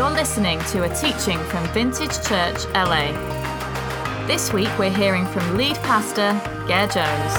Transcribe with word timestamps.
You're 0.00 0.08
listening 0.08 0.58
to 0.70 0.84
a 0.84 0.94
teaching 0.96 1.38
from 1.50 1.62
Vintage 1.74 2.26
Church 2.26 2.64
LA. 2.72 3.12
This 4.26 4.50
week 4.50 4.70
we're 4.78 4.88
hearing 4.88 5.26
from 5.26 5.58
lead 5.58 5.76
pastor 5.82 6.32
Gare 6.66 6.86
Jones. 6.86 7.34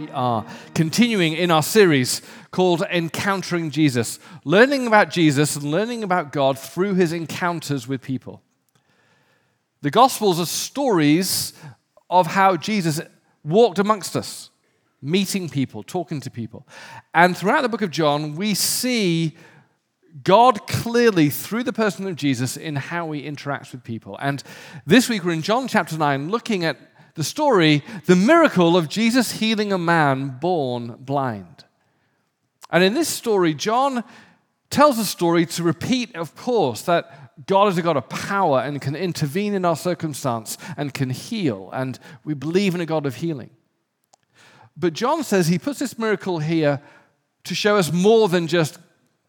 We 0.00 0.10
are 0.10 0.44
continuing 0.74 1.34
in 1.34 1.52
our 1.52 1.62
series 1.62 2.22
called 2.50 2.82
Encountering 2.90 3.70
Jesus, 3.70 4.18
learning 4.44 4.88
about 4.88 5.10
Jesus 5.10 5.54
and 5.54 5.66
learning 5.66 6.02
about 6.02 6.32
God 6.32 6.58
through 6.58 6.94
his 6.94 7.12
encounters 7.12 7.86
with 7.86 8.02
people. 8.02 8.42
The 9.82 9.92
Gospels 9.92 10.40
are 10.40 10.44
stories 10.44 11.52
of 12.10 12.26
how 12.26 12.56
Jesus 12.56 13.00
walked 13.44 13.78
amongst 13.78 14.16
us, 14.16 14.49
meeting 15.02 15.48
people, 15.48 15.82
talking 15.82 16.20
to 16.20 16.30
people. 16.30 16.66
And 17.14 17.36
throughout 17.36 17.62
the 17.62 17.68
book 17.68 17.82
of 17.82 17.90
John, 17.90 18.36
we 18.36 18.54
see 18.54 19.36
God 20.24 20.66
clearly 20.66 21.30
through 21.30 21.62
the 21.62 21.72
person 21.72 22.06
of 22.06 22.16
Jesus 22.16 22.56
in 22.56 22.76
how 22.76 23.12
he 23.12 23.22
interacts 23.22 23.72
with 23.72 23.84
people. 23.84 24.18
And 24.20 24.42
this 24.84 25.08
week 25.08 25.24
we're 25.24 25.32
in 25.32 25.42
John 25.42 25.68
chapter 25.68 25.96
9 25.96 26.30
looking 26.30 26.64
at 26.64 26.76
the 27.14 27.24
story, 27.24 27.84
the 28.06 28.16
miracle 28.16 28.76
of 28.76 28.88
Jesus 28.88 29.32
healing 29.32 29.72
a 29.72 29.78
man 29.78 30.38
born 30.40 30.96
blind. 30.98 31.64
And 32.70 32.84
in 32.84 32.94
this 32.94 33.08
story, 33.08 33.54
John 33.54 34.04
tells 34.68 34.98
a 34.98 35.04
story 35.04 35.46
to 35.46 35.62
repeat, 35.62 36.14
of 36.14 36.36
course, 36.36 36.82
that 36.82 37.46
God 37.46 37.68
is 37.68 37.78
a 37.78 37.82
God 37.82 37.96
of 37.96 38.08
power 38.08 38.60
and 38.60 38.80
can 38.80 38.94
intervene 38.94 39.54
in 39.54 39.64
our 39.64 39.76
circumstance 39.76 40.56
and 40.76 40.94
can 40.94 41.10
heal. 41.10 41.70
And 41.72 41.98
we 42.24 42.34
believe 42.34 42.74
in 42.74 42.80
a 42.80 42.86
God 42.86 43.06
of 43.06 43.16
healing. 43.16 43.50
But 44.76 44.92
John 44.92 45.22
says 45.24 45.48
he 45.48 45.58
puts 45.58 45.78
this 45.78 45.98
miracle 45.98 46.38
here 46.38 46.80
to 47.44 47.54
show 47.54 47.76
us 47.76 47.92
more 47.92 48.28
than 48.28 48.46
just 48.46 48.78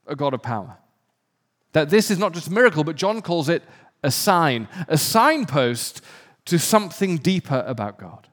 a 0.07 0.15
God 0.15 0.33
of 0.33 0.41
power. 0.41 0.77
That 1.73 1.89
this 1.89 2.11
is 2.11 2.17
not 2.17 2.33
just 2.33 2.47
a 2.47 2.51
miracle, 2.51 2.83
but 2.83 2.95
John 2.95 3.21
calls 3.21 3.49
it 3.49 3.63
a 4.03 4.11
sign, 4.11 4.67
a 4.87 4.97
signpost 4.97 6.01
to 6.45 6.57
something 6.57 7.17
deeper 7.17 7.63
about 7.67 7.97
God. 7.97 8.27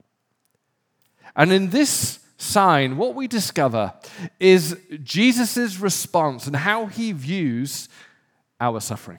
And 1.37 1.53
in 1.53 1.71
this 1.71 2.21
sign, 2.37 2.97
what 2.97 3.15
we 3.15 3.29
discover 3.29 3.93
is 4.41 4.77
Jesus' 5.03 5.79
response 5.79 6.47
and 6.47 6.57
how 6.57 6.87
he 6.87 7.13
views 7.13 7.89
our 8.61 8.81
suffering. 8.81 9.19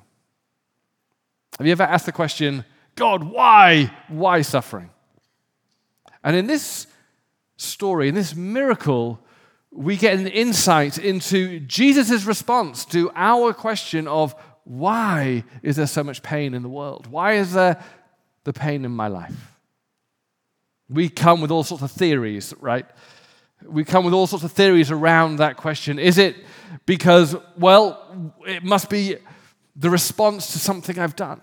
Have 1.57 1.67
you 1.67 1.71
ever 1.71 1.83
asked 1.83 2.05
the 2.05 2.11
question, 2.11 2.65
God, 2.95 3.23
why? 3.23 3.93
Why 4.07 4.41
suffering? 4.41 4.89
And 6.23 6.35
in 6.35 6.47
this 6.47 6.87
story, 7.59 8.07
in 8.07 8.15
this 8.15 8.35
miracle, 8.35 9.19
we 9.71 9.97
get 9.97 10.17
an 10.17 10.27
insight 10.27 10.97
into 10.97 11.59
Jesus' 11.59 12.23
response 12.23 12.85
to 12.85 13.11
our 13.15 13.53
question 13.53 14.07
of 14.07 14.33
why 14.63 15.43
is 15.61 15.75
there 15.75 15.87
so 15.87 16.03
much 16.03 16.23
pain 16.23 16.53
in 16.53 16.63
the 16.63 16.69
world? 16.69 17.07
Why 17.07 17.33
is 17.33 17.53
there 17.53 17.83
the 18.43 18.53
pain 18.53 18.85
in 18.85 18.91
my 18.91 19.07
life? 19.07 19.57
We 20.89 21.09
come 21.09 21.41
with 21.41 21.51
all 21.51 21.63
sorts 21.63 21.83
of 21.83 21.91
theories, 21.91 22.53
right? 22.59 22.85
We 23.63 23.83
come 23.83 24.05
with 24.05 24.13
all 24.13 24.25
sorts 24.25 24.45
of 24.45 24.51
theories 24.51 24.89
around 24.89 25.37
that 25.37 25.57
question. 25.57 25.99
Is 25.99 26.17
it 26.17 26.35
because, 26.85 27.35
well, 27.57 28.33
it 28.47 28.63
must 28.63 28.89
be 28.89 29.17
the 29.75 29.89
response 29.89 30.53
to 30.53 30.59
something 30.59 30.97
I've 30.97 31.15
done? 31.15 31.41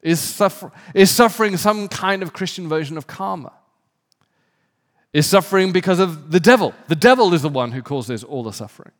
Is, 0.00 0.20
suffer- 0.20 0.72
is 0.94 1.10
suffering 1.10 1.56
some 1.56 1.88
kind 1.88 2.22
of 2.22 2.32
Christian 2.32 2.68
version 2.68 2.96
of 2.96 3.06
karma? 3.06 3.52
Is 5.12 5.26
suffering 5.26 5.72
because 5.72 5.98
of 5.98 6.30
the 6.30 6.40
devil? 6.40 6.74
The 6.88 6.96
devil 6.96 7.32
is 7.32 7.42
the 7.42 7.48
one 7.48 7.72
who 7.72 7.82
causes 7.82 8.22
all 8.22 8.42
the 8.42 8.52
suffering. 8.52 8.92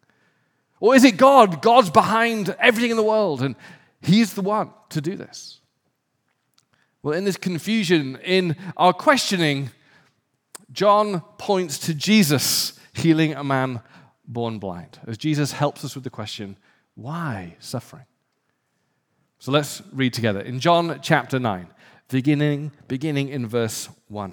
Or 0.80 0.94
is 0.94 1.04
it 1.04 1.16
God? 1.16 1.62
God's 1.62 1.90
behind 1.90 2.54
everything 2.58 2.90
in 2.90 2.96
the 2.96 3.02
world 3.02 3.42
and 3.42 3.54
he's 4.00 4.34
the 4.34 4.42
one 4.42 4.70
to 4.90 5.00
do 5.00 5.16
this. 5.16 5.60
Well, 7.02 7.14
in 7.14 7.24
this 7.24 7.36
confusion, 7.36 8.18
in 8.24 8.56
our 8.76 8.92
questioning, 8.92 9.70
John 10.72 11.22
points 11.38 11.78
to 11.80 11.94
Jesus 11.94 12.78
healing 12.92 13.34
a 13.34 13.44
man 13.44 13.80
born 14.26 14.58
blind, 14.58 14.98
as 15.06 15.16
Jesus 15.16 15.52
helps 15.52 15.84
us 15.84 15.94
with 15.94 16.04
the 16.04 16.10
question 16.10 16.56
why 16.94 17.56
suffering? 17.60 18.06
So 19.38 19.52
let's 19.52 19.82
read 19.92 20.14
together. 20.14 20.40
In 20.40 20.60
John 20.60 20.98
chapter 21.02 21.38
9, 21.38 21.68
beginning, 22.08 22.72
beginning 22.88 23.28
in 23.28 23.46
verse 23.46 23.88
1. 24.08 24.32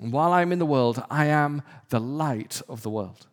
And 0.00 0.12
while 0.12 0.32
I 0.32 0.42
am 0.42 0.52
in 0.52 0.58
the 0.58 0.66
world, 0.66 1.02
I 1.10 1.26
am 1.26 1.62
the 1.88 2.00
light 2.00 2.62
of 2.68 2.82
the 2.82 2.90
world. 2.90 3.26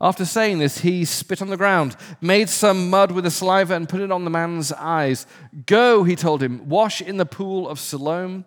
After 0.00 0.24
saying 0.24 0.58
this, 0.58 0.78
he 0.78 1.04
spit 1.04 1.40
on 1.40 1.48
the 1.48 1.56
ground, 1.56 1.96
made 2.20 2.48
some 2.48 2.90
mud 2.90 3.12
with 3.12 3.22
the 3.22 3.30
saliva, 3.30 3.74
and 3.74 3.88
put 3.88 4.00
it 4.00 4.10
on 4.10 4.24
the 4.24 4.30
man's 4.30 4.72
eyes. 4.72 5.26
Go, 5.66 6.02
he 6.02 6.16
told 6.16 6.42
him, 6.42 6.68
wash 6.68 7.00
in 7.00 7.18
the 7.18 7.26
pool 7.26 7.68
of 7.68 7.78
Siloam. 7.78 8.44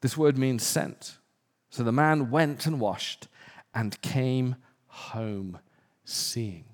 This 0.00 0.16
word 0.16 0.38
means 0.38 0.62
sent. 0.62 1.18
So 1.68 1.82
the 1.82 1.92
man 1.92 2.30
went 2.30 2.64
and 2.64 2.80
washed 2.80 3.28
and 3.74 4.00
came 4.00 4.56
home 4.86 5.58
seeing. 6.04 6.64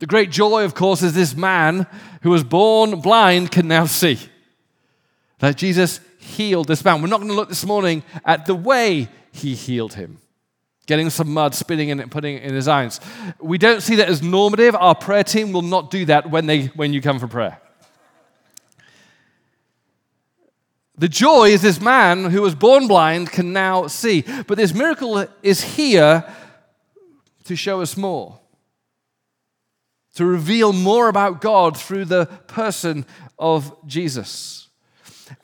The 0.00 0.06
great 0.06 0.30
joy, 0.30 0.64
of 0.64 0.74
course, 0.74 1.02
is 1.02 1.14
this 1.14 1.36
man 1.36 1.86
who 2.22 2.30
was 2.30 2.42
born 2.44 3.00
blind 3.00 3.52
can 3.52 3.68
now 3.68 3.86
see. 3.86 4.18
That 5.38 5.56
Jesus 5.56 6.00
healed 6.26 6.68
this 6.68 6.84
man. 6.84 7.00
We're 7.00 7.08
not 7.08 7.20
going 7.20 7.30
to 7.30 7.36
look 7.36 7.48
this 7.48 7.64
morning 7.64 8.02
at 8.24 8.46
the 8.46 8.54
way 8.54 9.08
he 9.32 9.54
healed 9.54 9.94
him 9.94 10.18
getting 10.86 11.10
some 11.10 11.32
mud, 11.32 11.54
spitting 11.54 11.88
in 11.88 12.00
it, 12.00 12.10
putting 12.10 12.36
it 12.36 12.44
in 12.44 12.54
his 12.54 12.68
eyes. 12.68 13.00
We 13.40 13.58
don't 13.58 13.82
see 13.82 13.96
that 13.96 14.08
as 14.08 14.22
normative. 14.22 14.74
Our 14.74 14.94
prayer 14.94 15.24
team 15.24 15.52
will 15.52 15.62
not 15.62 15.90
do 15.90 16.04
that 16.06 16.30
when, 16.30 16.46
they, 16.46 16.66
when 16.66 16.92
you 16.92 17.02
come 17.02 17.18
for 17.18 17.26
prayer. 17.26 17.60
The 20.98 21.08
joy 21.08 21.50
is 21.50 21.60
this 21.60 21.80
man 21.80 22.30
who 22.30 22.40
was 22.40 22.54
born 22.54 22.86
blind 22.86 23.30
can 23.30 23.52
now 23.52 23.86
see. 23.88 24.24
But 24.46 24.56
this 24.56 24.72
miracle 24.72 25.26
is 25.42 25.60
here 25.60 26.24
to 27.44 27.56
show 27.56 27.82
us 27.82 27.96
more, 27.96 28.40
to 30.14 30.24
reveal 30.24 30.72
more 30.72 31.08
about 31.08 31.40
God 31.42 31.76
through 31.76 32.06
the 32.06 32.26
person 32.46 33.04
of 33.38 33.76
Jesus. 33.86 34.68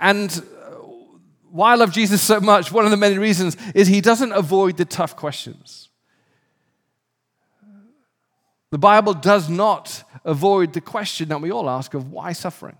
And 0.01 0.43
why 1.53 1.73
I 1.73 1.75
love 1.75 1.93
Jesus 1.93 2.23
so 2.23 2.41
much, 2.41 2.73
one 2.73 2.87
of 2.87 2.91
the 2.91 2.97
many 2.97 3.19
reasons 3.19 3.59
is 3.75 3.87
he 3.87 4.01
doesn't 4.01 4.33
avoid 4.33 4.79
the 4.79 4.87
tough 4.87 5.15
questions. 5.15 5.91
The 8.71 8.79
Bible 8.79 9.13
does 9.13 9.51
not 9.51 10.03
avoid 10.25 10.73
the 10.73 10.81
question 10.81 11.29
that 11.29 11.43
we 11.43 11.53
all 11.53 11.69
ask 11.69 11.93
of 11.93 12.11
why 12.11 12.33
suffering. 12.33 12.79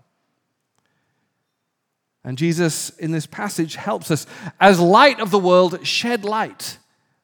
And 2.23 2.35
Jesus, 2.35 2.89
in 2.97 3.11
this 3.11 3.27
passage, 3.27 3.75
helps 3.75 4.09
us, 4.09 4.25
as 4.59 4.79
light 4.79 5.19
of 5.19 5.29
the 5.29 5.37
world, 5.37 5.85
shed 5.85 6.25
light 6.25 6.79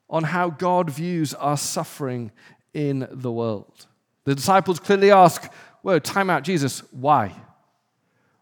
on 0.08 0.26
how 0.26 0.52
God 0.52 0.92
views 0.92 1.34
our 1.34 1.58
suffering 1.58 2.32
in 2.76 3.08
the 3.10 3.32
world. 3.32 3.88
The 4.26 4.36
disciples 4.36 4.80
clearly 4.80 5.10
ask, 5.10 5.52
Whoa, 5.82 5.98
time 5.98 6.30
out, 6.30 6.44
Jesus, 6.44 6.82
why? 6.92 7.34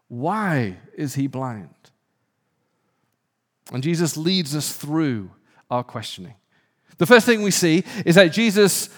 Why 0.08 0.76
is 0.94 1.14
he 1.14 1.26
blind? 1.26 1.70
And 3.72 3.82
Jesus 3.82 4.16
leads 4.16 4.56
us 4.56 4.74
through 4.74 5.30
our 5.70 5.84
questioning. 5.84 6.34
The 6.98 7.06
first 7.06 7.26
thing 7.26 7.42
we 7.42 7.50
see 7.50 7.84
is 8.04 8.16
that 8.16 8.32
Jesus 8.32 8.88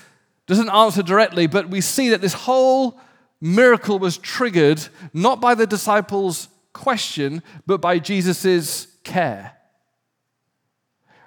doesn't 0.46 0.70
answer 0.70 1.02
directly, 1.02 1.46
but 1.46 1.69
we 1.69 1.81
see 1.81 2.11
that 2.11 2.20
this 2.20 2.32
whole 2.32 2.99
miracle 3.40 3.99
was 3.99 4.19
triggered 4.19 4.81
not 5.12 5.40
by 5.40 5.55
the 5.55 5.67
disciples' 5.67 6.49
question, 6.72 7.43
but 7.67 7.81
by 7.81 7.99
Jesus' 7.99 8.87
care. 9.05 9.56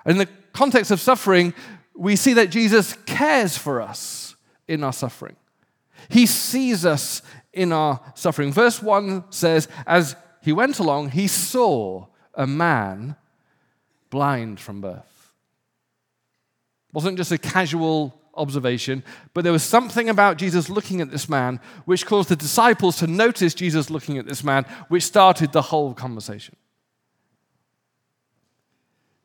In 0.05 0.17
the 0.17 0.27
context 0.53 0.91
of 0.91 0.99
suffering, 0.99 1.53
we 1.95 2.15
see 2.15 2.33
that 2.33 2.49
Jesus 2.49 2.93
cares 3.05 3.57
for 3.57 3.81
us 3.81 4.35
in 4.67 4.83
our 4.83 4.93
suffering. 4.93 5.35
He 6.09 6.25
sees 6.25 6.85
us 6.85 7.21
in 7.53 7.71
our 7.71 8.01
suffering. 8.15 8.51
Verse 8.51 8.81
1 8.81 9.25
says, 9.31 9.67
As 9.85 10.15
he 10.41 10.51
went 10.51 10.79
along, 10.79 11.09
he 11.09 11.27
saw 11.27 12.07
a 12.33 12.47
man 12.47 13.15
blind 14.13 14.60
from 14.60 14.80
birth. 14.80 15.31
wasn't 16.94 17.18
just 17.18 17.31
a 17.31 17.38
casual 17.39 18.13
observation, 18.36 19.01
but 19.33 19.44
there 19.44 19.51
was 19.51 19.63
something 19.63 20.07
about 20.07 20.38
Jesus 20.38 20.69
looking 20.69 21.01
at 21.01 21.10
this 21.10 21.27
man 21.27 21.60
which 21.86 22.06
caused 22.06 22.30
the 22.30 22.36
disciples 22.36 22.98
to 22.98 23.07
notice 23.07 23.56
Jesus 23.56 23.89
looking 23.89 24.19
at 24.19 24.27
this 24.27 24.44
man, 24.44 24.65
which 24.88 25.01
started 25.01 25.51
the 25.51 25.63
whole 25.63 25.95
conversation. 25.95 26.56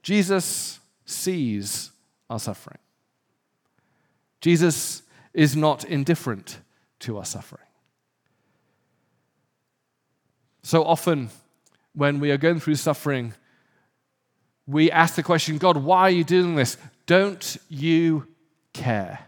Jesus 0.02 0.80
sees 1.04 1.90
our 2.30 2.38
suffering. 2.38 2.78
Jesus 4.40 5.02
is 5.34 5.54
not 5.54 5.84
indifferent 5.84 6.60
to 7.00 7.18
our 7.18 7.26
suffering. 7.26 7.68
So 10.62 10.82
often, 10.82 11.28
when 11.92 12.20
we 12.20 12.30
are 12.30 12.38
going 12.38 12.60
through 12.60 12.76
suffering, 12.76 13.34
we 14.68 14.90
ask 14.90 15.14
the 15.14 15.22
question 15.22 15.56
God, 15.56 15.78
why 15.78 16.02
are 16.02 16.10
you 16.10 16.24
doing 16.24 16.54
this? 16.54 16.76
Don't 17.06 17.56
you 17.68 18.28
care? 18.74 19.20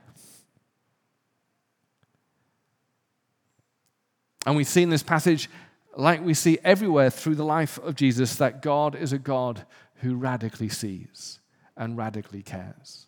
And 4.46 4.54
we 4.54 4.64
see 4.64 4.82
in 4.82 4.90
this 4.90 5.02
passage, 5.02 5.48
like 5.96 6.24
we 6.24 6.34
see 6.34 6.58
everywhere 6.62 7.10
through 7.10 7.36
the 7.36 7.44
life 7.44 7.78
of 7.78 7.94
Jesus, 7.94 8.36
that 8.36 8.62
God 8.62 8.94
is 8.94 9.12
a 9.12 9.18
God 9.18 9.64
who 9.96 10.14
radically 10.14 10.68
sees 10.68 11.40
and 11.76 11.96
radically 11.96 12.42
cares. 12.42 13.06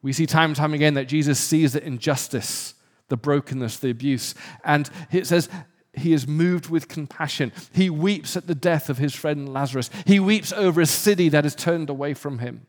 We 0.00 0.12
see 0.12 0.26
time 0.26 0.50
and 0.50 0.56
time 0.56 0.74
again 0.74 0.94
that 0.94 1.06
Jesus 1.06 1.38
sees 1.38 1.72
the 1.72 1.84
injustice, 1.84 2.74
the 3.08 3.16
brokenness, 3.16 3.78
the 3.78 3.90
abuse. 3.90 4.34
And 4.64 4.90
it 5.12 5.26
says 5.26 5.48
he 5.94 6.12
is 6.12 6.26
moved 6.26 6.70
with 6.70 6.88
compassion. 6.88 7.52
He 7.72 7.90
weeps 7.90 8.36
at 8.36 8.46
the 8.46 8.54
death 8.54 8.88
of 8.88 8.98
his 8.98 9.14
friend 9.14 9.52
Lazarus. 9.52 9.90
He 10.06 10.18
weeps 10.18 10.52
over 10.52 10.80
a 10.80 10.86
city 10.86 11.28
that 11.28 11.44
is 11.44 11.54
turned 11.54 11.90
away 11.90 12.14
from 12.14 12.38
him. 12.38 12.66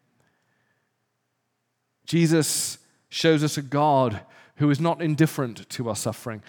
Jesus 2.05 2.79
shows 3.07 3.43
us 3.43 3.57
a 3.57 3.61
God 3.61 4.21
who 4.57 4.69
is 4.69 4.79
not 4.79 5.01
indifferent 5.01 5.69
to 5.69 5.87
our 5.87 5.95
suffering, 5.95 6.43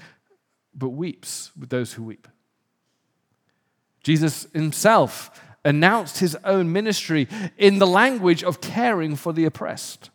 but 0.74 0.90
weeps 0.90 1.52
with 1.58 1.70
those 1.70 1.92
who 1.92 2.02
weep. 2.02 2.26
Jesus 4.02 4.46
himself 4.52 5.40
announced 5.64 6.18
his 6.18 6.36
own 6.44 6.72
ministry 6.72 7.28
in 7.56 7.78
the 7.78 7.86
language 7.86 8.42
of 8.42 8.60
caring 8.60 9.14
for 9.14 9.32
the 9.32 9.44
oppressed, 9.44 10.10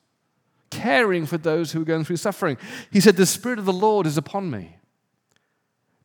caring 0.70 1.26
for 1.26 1.38
those 1.38 1.72
who 1.72 1.82
are 1.82 1.86
going 1.86 2.04
through 2.04 2.18
suffering. 2.18 2.58
He 2.92 3.00
said, 3.00 3.16
The 3.16 3.26
Spirit 3.26 3.60
of 3.60 3.66
the 3.66 3.74
Lord 3.74 4.06
is 4.06 4.18
upon 4.18 4.52
me 4.52 4.76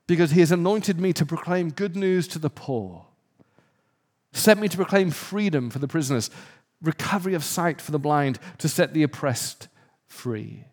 because 0.06 0.33
he 0.33 0.41
has 0.41 0.53
anointed 0.53 1.01
me 1.01 1.12
to 1.12 1.25
proclaim 1.25 1.71
good 1.71 1.97
news 1.97 2.29
to 2.29 2.39
the 2.39 2.51
poor, 2.51 3.06
sent 4.33 4.61
me 4.61 4.69
to 4.69 4.77
proclaim 4.77 5.11
freedom 5.11 5.71
for 5.71 5.79
the 5.79 5.89
prisoners, 5.89 6.31
recovery 6.83 7.35
of 7.35 7.45
sight 7.45 7.81
for 7.81 7.93
the 7.93 7.99
blind, 7.99 8.39
to 8.59 8.69
set 8.69 8.93
the 8.93 9.03
oppressed 9.03 9.69
free. 10.06 10.65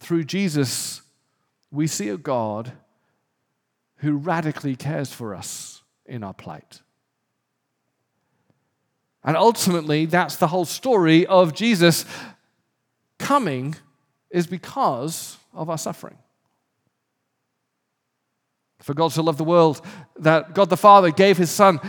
Through 0.00 0.24
Jesus, 0.24 1.02
we 1.70 1.86
see 1.86 2.08
a 2.08 2.16
God 2.16 2.72
who 3.96 4.16
radically 4.16 4.74
cares 4.74 5.12
for 5.12 5.34
us 5.34 5.82
in 6.06 6.24
our 6.24 6.34
plight. 6.34 6.80
And 9.22 9.36
ultimately, 9.36 10.06
that's 10.06 10.36
the 10.36 10.46
whole 10.48 10.64
story 10.64 11.26
of 11.26 11.54
Jesus 11.54 12.06
coming, 13.18 13.76
is 14.30 14.46
because 14.46 15.36
of 15.52 15.68
our 15.68 15.76
suffering. 15.76 16.16
For 18.80 18.94
God 18.94 19.12
so 19.12 19.22
loved 19.22 19.38
the 19.38 19.44
world 19.44 19.84
that 20.18 20.54
God 20.54 20.70
the 20.70 20.76
Father 20.76 21.10
gave 21.10 21.38
his 21.38 21.50
Son, 21.50 21.80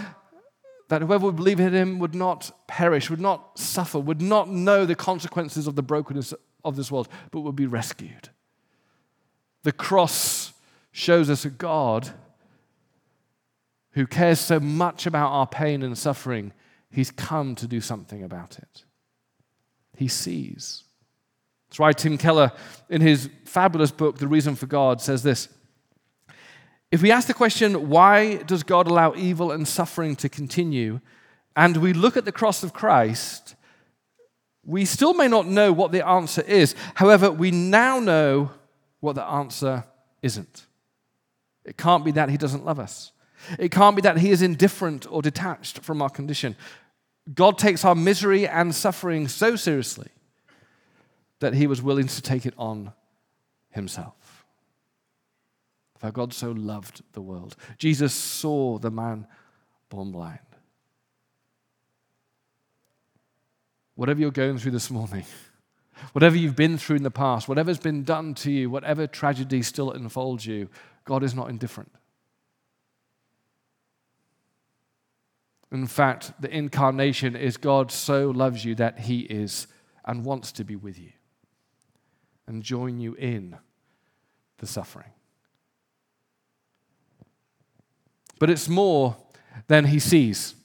that 0.89 1.01
whoever 1.01 1.27
would 1.27 1.37
believe 1.37 1.59
in 1.59 1.73
him 1.73 1.99
would 1.99 2.13
not 2.13 2.51
perish, 2.67 3.09
would 3.09 3.21
not 3.21 3.57
suffer, 3.57 3.99
would 3.99 4.21
not 4.21 4.49
know 4.49 4.85
the 4.85 4.95
consequences 4.95 5.67
of 5.67 5.75
the 5.75 5.81
brokenness 5.81 6.33
of 6.65 6.75
this 6.75 6.91
world, 6.91 7.07
but 7.31 7.41
would 7.41 7.55
be 7.55 7.65
rescued. 7.65 8.29
The 9.63 9.71
cross 9.71 10.53
shows 10.91 11.29
us 11.29 11.45
a 11.45 11.49
God 11.49 12.09
who 13.91 14.07
cares 14.07 14.39
so 14.39 14.59
much 14.59 15.05
about 15.05 15.31
our 15.31 15.47
pain 15.47 15.83
and 15.83 15.97
suffering, 15.97 16.53
he's 16.89 17.11
come 17.11 17.55
to 17.55 17.67
do 17.67 17.81
something 17.81 18.23
about 18.23 18.57
it. 18.57 18.83
He 19.97 20.07
sees. 20.07 20.83
That's 21.69 21.79
why 21.79 21.93
Tim 21.93 22.17
Keller, 22.17 22.51
in 22.89 23.01
his 23.01 23.29
fabulous 23.45 23.91
book, 23.91 24.17
The 24.17 24.27
Reason 24.27 24.55
for 24.55 24.65
God, 24.65 25.01
says 25.01 25.23
this. 25.23 25.49
If 26.91 27.01
we 27.01 27.11
ask 27.11 27.27
the 27.27 27.33
question, 27.33 27.89
why 27.89 28.37
does 28.37 28.63
God 28.63 28.87
allow 28.87 29.15
evil 29.15 29.51
and 29.51 29.65
suffering 29.65 30.15
to 30.17 30.27
continue, 30.27 30.99
and 31.55 31.77
we 31.77 31.93
look 31.93 32.17
at 32.17 32.25
the 32.25 32.33
cross 32.33 32.63
of 32.63 32.73
Christ, 32.73 33.55
we 34.65 34.85
still 34.85 35.13
may 35.13 35.27
not 35.27 35.47
know 35.47 35.71
what 35.71 35.91
the 35.91 36.05
answer 36.05 36.41
is. 36.41 36.75
However, 36.95 37.31
we 37.31 37.49
now 37.49 37.99
know 37.99 38.51
what 38.99 39.15
the 39.15 39.23
answer 39.23 39.85
isn't. 40.21 40.67
It 41.65 41.77
can't 41.77 42.05
be 42.05 42.11
that 42.11 42.29
He 42.29 42.37
doesn't 42.37 42.65
love 42.65 42.79
us, 42.79 43.11
it 43.57 43.71
can't 43.71 43.95
be 43.95 44.01
that 44.01 44.17
He 44.17 44.29
is 44.29 44.41
indifferent 44.41 45.07
or 45.09 45.21
detached 45.21 45.79
from 45.79 46.01
our 46.01 46.09
condition. 46.09 46.55
God 47.33 47.57
takes 47.57 47.85
our 47.85 47.95
misery 47.95 48.47
and 48.47 48.73
suffering 48.73 49.27
so 49.27 49.55
seriously 49.55 50.09
that 51.39 51.53
He 51.53 51.67
was 51.67 51.81
willing 51.81 52.07
to 52.07 52.21
take 52.21 52.45
it 52.45 52.53
on 52.57 52.91
Himself. 53.69 54.20
For 56.01 56.11
God 56.11 56.33
so 56.33 56.49
loved 56.49 57.03
the 57.13 57.21
world. 57.21 57.55
Jesus 57.77 58.11
saw 58.11 58.79
the 58.79 58.89
man 58.89 59.27
born 59.89 60.11
blind. 60.11 60.39
Whatever 63.93 64.19
you're 64.19 64.31
going 64.31 64.57
through 64.57 64.71
this 64.71 64.89
morning, 64.89 65.25
whatever 66.13 66.35
you've 66.35 66.55
been 66.55 66.79
through 66.79 66.95
in 66.95 67.03
the 67.03 67.11
past, 67.11 67.47
whatever's 67.47 67.77
been 67.77 68.03
done 68.03 68.33
to 68.33 68.49
you, 68.49 68.67
whatever 68.67 69.05
tragedy 69.05 69.61
still 69.61 69.93
enfolds 69.93 70.43
you, 70.43 70.69
God 71.05 71.21
is 71.21 71.35
not 71.35 71.51
indifferent. 71.51 71.91
In 75.71 75.85
fact, 75.85 76.33
the 76.41 76.49
incarnation 76.49 77.35
is 77.35 77.57
God 77.57 77.91
so 77.91 78.31
loves 78.31 78.65
you 78.65 78.73
that 78.73 79.01
he 79.01 79.19
is 79.19 79.67
and 80.03 80.25
wants 80.25 80.51
to 80.53 80.63
be 80.63 80.75
with 80.75 80.97
you 80.97 81.11
and 82.47 82.63
join 82.63 82.99
you 82.99 83.13
in 83.13 83.55
the 84.57 84.65
suffering. 84.65 85.11
But 88.41 88.49
it's 88.49 88.67
more 88.67 89.15
than 89.67 89.85
he 89.85 89.99
sees. 89.99 90.55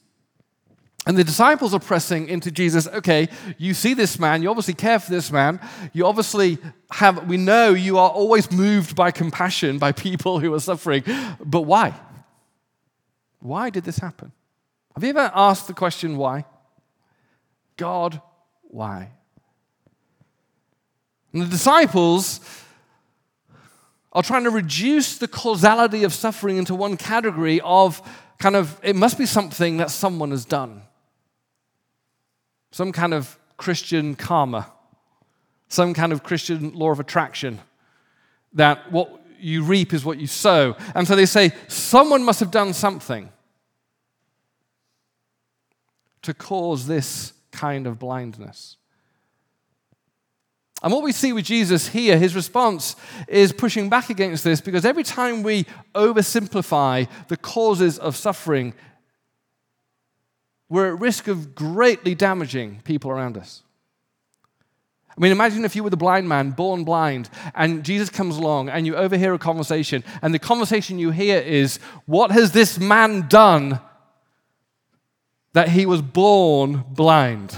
And 1.05 1.15
the 1.15 1.23
disciples 1.23 1.75
are 1.75 1.79
pressing 1.79 2.27
into 2.27 2.49
Jesus, 2.49 2.87
okay, 2.87 3.29
you 3.59 3.75
see 3.75 3.93
this 3.93 4.17
man, 4.17 4.41
you 4.41 4.49
obviously 4.49 4.73
care 4.73 4.97
for 4.97 5.11
this 5.11 5.31
man, 5.31 5.59
you 5.93 6.03
obviously 6.03 6.57
have, 6.89 7.29
we 7.29 7.37
know 7.37 7.69
you 7.75 7.99
are 7.99 8.09
always 8.09 8.51
moved 8.51 8.95
by 8.95 9.11
compassion 9.11 9.77
by 9.77 9.91
people 9.91 10.39
who 10.39 10.51
are 10.55 10.59
suffering, 10.59 11.03
but 11.39 11.61
why? 11.61 11.93
Why 13.41 13.69
did 13.69 13.83
this 13.83 13.99
happen? 13.99 14.31
Have 14.95 15.03
you 15.03 15.11
ever 15.11 15.31
asked 15.35 15.67
the 15.67 15.75
question 15.75 16.17
why? 16.17 16.45
God, 17.75 18.19
why? 18.63 19.11
And 21.31 21.43
the 21.43 21.45
disciples 21.45 22.39
are 24.17 24.23
trying 24.23 24.45
to 24.45 24.49
reduce 24.49 25.19
the 25.19 25.27
causality 25.27 26.03
of 26.03 26.11
suffering 26.11 26.57
into 26.57 26.73
one 26.73 26.97
category 26.97 27.61
of 27.61 28.01
kind 28.39 28.55
of, 28.55 28.79
it 28.81 28.95
must 28.95 29.15
be 29.15 29.27
something 29.27 29.77
that 29.77 29.91
someone 29.91 30.31
has 30.31 30.43
done. 30.43 30.81
Some 32.71 32.91
kind 32.91 33.13
of 33.13 33.37
Christian 33.57 34.15
karma, 34.15 34.71
some 35.67 35.93
kind 35.93 36.11
of 36.11 36.23
Christian 36.23 36.73
law 36.73 36.89
of 36.89 36.99
attraction, 36.99 37.59
that 38.53 38.91
what 38.91 39.21
you 39.39 39.63
reap 39.63 39.93
is 39.93 40.03
what 40.03 40.17
you 40.17 40.25
sow. 40.25 40.75
And 40.95 41.07
so 41.07 41.15
they 41.15 41.27
say, 41.27 41.51
someone 41.67 42.23
must 42.23 42.39
have 42.39 42.49
done 42.49 42.73
something 42.73 43.29
to 46.23 46.33
cause 46.33 46.87
this 46.87 47.33
kind 47.51 47.85
of 47.85 47.99
blindness. 47.99 48.77
And 50.83 50.93
what 50.93 51.03
we 51.03 51.11
see 51.11 51.33
with 51.33 51.45
Jesus 51.45 51.87
here, 51.87 52.17
his 52.17 52.35
response 52.35 52.95
is 53.27 53.51
pushing 53.51 53.89
back 53.89 54.09
against 54.09 54.43
this 54.43 54.61
because 54.61 54.85
every 54.85 55.03
time 55.03 55.41
we 55.41 55.65
oversimplify 55.95 57.07
the 57.29 57.37
causes 57.37 57.97
of 57.97 58.15
suffering, 58.15 58.73
we're 60.69 60.93
at 60.93 60.99
risk 60.99 61.27
of 61.27 61.55
greatly 61.55 62.13
damaging 62.13 62.81
people 62.83 63.09
around 63.09 63.37
us. 63.37 63.63
I 65.09 65.19
mean, 65.19 65.31
imagine 65.31 65.65
if 65.65 65.75
you 65.75 65.83
were 65.83 65.89
the 65.89 65.97
blind 65.97 66.29
man, 66.29 66.51
born 66.51 66.83
blind, 66.83 67.31
and 67.55 67.83
Jesus 67.83 68.09
comes 68.09 68.37
along 68.37 68.69
and 68.69 68.85
you 68.85 68.95
overhear 68.95 69.33
a 69.33 69.39
conversation, 69.39 70.03
and 70.21 70.31
the 70.31 70.39
conversation 70.39 70.99
you 70.99 71.09
hear 71.09 71.39
is, 71.39 71.79
What 72.05 72.29
has 72.31 72.51
this 72.51 72.77
man 72.77 73.27
done 73.27 73.79
that 75.53 75.69
he 75.69 75.87
was 75.87 76.03
born 76.03 76.83
blind? 76.91 77.55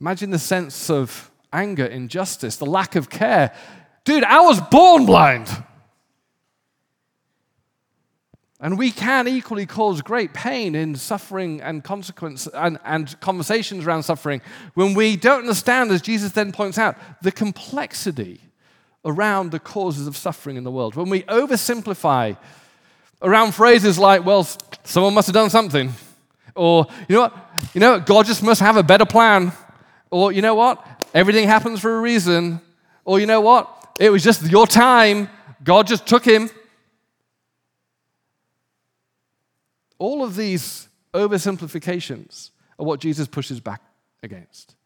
Imagine 0.00 0.30
the 0.30 0.38
sense 0.38 0.90
of 0.90 1.30
anger, 1.52 1.86
injustice, 1.86 2.56
the 2.56 2.66
lack 2.66 2.96
of 2.96 3.08
care. 3.08 3.54
Dude, 4.04 4.24
I 4.24 4.40
was 4.40 4.60
born 4.60 5.06
blind. 5.06 5.48
And 8.60 8.78
we 8.78 8.90
can 8.90 9.28
equally 9.28 9.66
cause 9.66 10.00
great 10.00 10.32
pain 10.32 10.74
in 10.74 10.94
suffering 10.96 11.60
and 11.60 11.84
consequence 11.84 12.48
and, 12.54 12.78
and 12.84 13.18
conversations 13.20 13.84
around 13.84 14.04
suffering 14.04 14.40
when 14.72 14.94
we 14.94 15.16
don't 15.16 15.40
understand, 15.40 15.90
as 15.90 16.00
Jesus 16.00 16.32
then 16.32 16.50
points 16.50 16.78
out, 16.78 16.96
the 17.22 17.30
complexity 17.30 18.40
around 19.04 19.50
the 19.50 19.60
causes 19.60 20.06
of 20.06 20.16
suffering 20.16 20.56
in 20.56 20.64
the 20.64 20.70
world. 20.70 20.94
When 20.94 21.10
we 21.10 21.22
oversimplify 21.24 22.38
around 23.20 23.54
phrases 23.54 23.98
like, 23.98 24.24
well, 24.24 24.48
someone 24.82 25.12
must 25.14 25.26
have 25.26 25.34
done 25.34 25.50
something. 25.50 25.92
Or, 26.54 26.86
you 27.08 27.16
know 27.16 27.22
what? 27.22 27.36
You 27.74 27.80
know, 27.80 28.00
God 28.00 28.24
just 28.24 28.42
must 28.42 28.60
have 28.60 28.76
a 28.76 28.82
better 28.82 29.04
plan. 29.04 29.52
Or, 30.14 30.30
you 30.30 30.42
know 30.42 30.54
what? 30.54 30.86
Everything 31.12 31.48
happens 31.48 31.80
for 31.80 31.98
a 31.98 32.00
reason. 32.00 32.60
Or, 33.04 33.18
you 33.18 33.26
know 33.26 33.40
what? 33.40 33.96
It 33.98 34.10
was 34.10 34.22
just 34.22 34.48
your 34.48 34.64
time. 34.64 35.28
God 35.64 35.88
just 35.88 36.06
took 36.06 36.24
him. 36.24 36.50
All 39.98 40.22
of 40.22 40.36
these 40.36 40.88
oversimplifications 41.14 42.50
are 42.78 42.86
what 42.86 43.00
Jesus 43.00 43.26
pushes 43.26 43.58
back 43.58 43.82
against. 44.22 44.76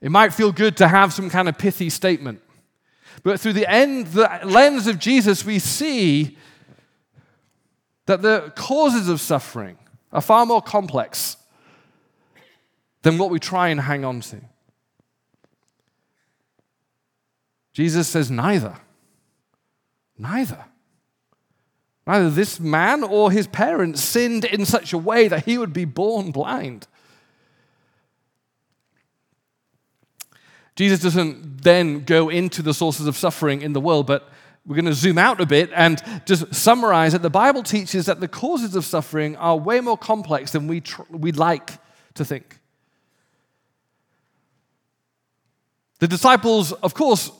It 0.00 0.12
might 0.12 0.32
feel 0.32 0.52
good 0.52 0.76
to 0.76 0.86
have 0.86 1.12
some 1.12 1.28
kind 1.28 1.48
of 1.48 1.58
pithy 1.58 1.90
statement, 1.90 2.42
but 3.24 3.40
through 3.40 3.54
the, 3.54 3.68
end, 3.68 4.06
the 4.08 4.30
lens 4.44 4.86
of 4.86 5.00
Jesus, 5.00 5.44
we 5.44 5.58
see 5.58 6.38
that 8.04 8.22
the 8.22 8.52
causes 8.54 9.08
of 9.08 9.20
suffering 9.20 9.76
are 10.12 10.20
far 10.20 10.46
more 10.46 10.62
complex 10.62 11.36
than 13.06 13.18
what 13.18 13.30
we 13.30 13.38
try 13.38 13.68
and 13.68 13.82
hang 13.82 14.04
on 14.04 14.20
to. 14.20 14.40
Jesus 17.72 18.08
says, 18.08 18.32
neither. 18.32 18.74
Neither. 20.18 20.64
Neither 22.04 22.30
this 22.30 22.58
man 22.58 23.04
or 23.04 23.30
his 23.30 23.46
parents 23.46 24.02
sinned 24.02 24.44
in 24.44 24.66
such 24.66 24.92
a 24.92 24.98
way 24.98 25.28
that 25.28 25.44
he 25.44 25.56
would 25.56 25.72
be 25.72 25.84
born 25.84 26.32
blind. 26.32 26.88
Jesus 30.74 30.98
doesn't 30.98 31.62
then 31.62 32.00
go 32.00 32.28
into 32.28 32.60
the 32.60 32.74
sources 32.74 33.06
of 33.06 33.16
suffering 33.16 33.62
in 33.62 33.72
the 33.72 33.80
world, 33.80 34.08
but 34.08 34.28
we're 34.66 34.74
going 34.74 34.86
to 34.86 34.94
zoom 34.94 35.16
out 35.16 35.40
a 35.40 35.46
bit 35.46 35.70
and 35.76 36.02
just 36.26 36.52
summarize 36.52 37.12
that 37.12 37.22
the 37.22 37.30
Bible 37.30 37.62
teaches 37.62 38.06
that 38.06 38.18
the 38.18 38.26
causes 38.26 38.74
of 38.74 38.84
suffering 38.84 39.36
are 39.36 39.56
way 39.56 39.80
more 39.80 39.96
complex 39.96 40.50
than 40.50 40.66
we 40.66 40.80
tr- 40.80 41.02
we'd 41.08 41.36
like 41.36 41.70
to 42.14 42.24
think. 42.24 42.55
The 45.98 46.08
disciples, 46.08 46.72
of 46.72 46.94
course, 46.94 47.30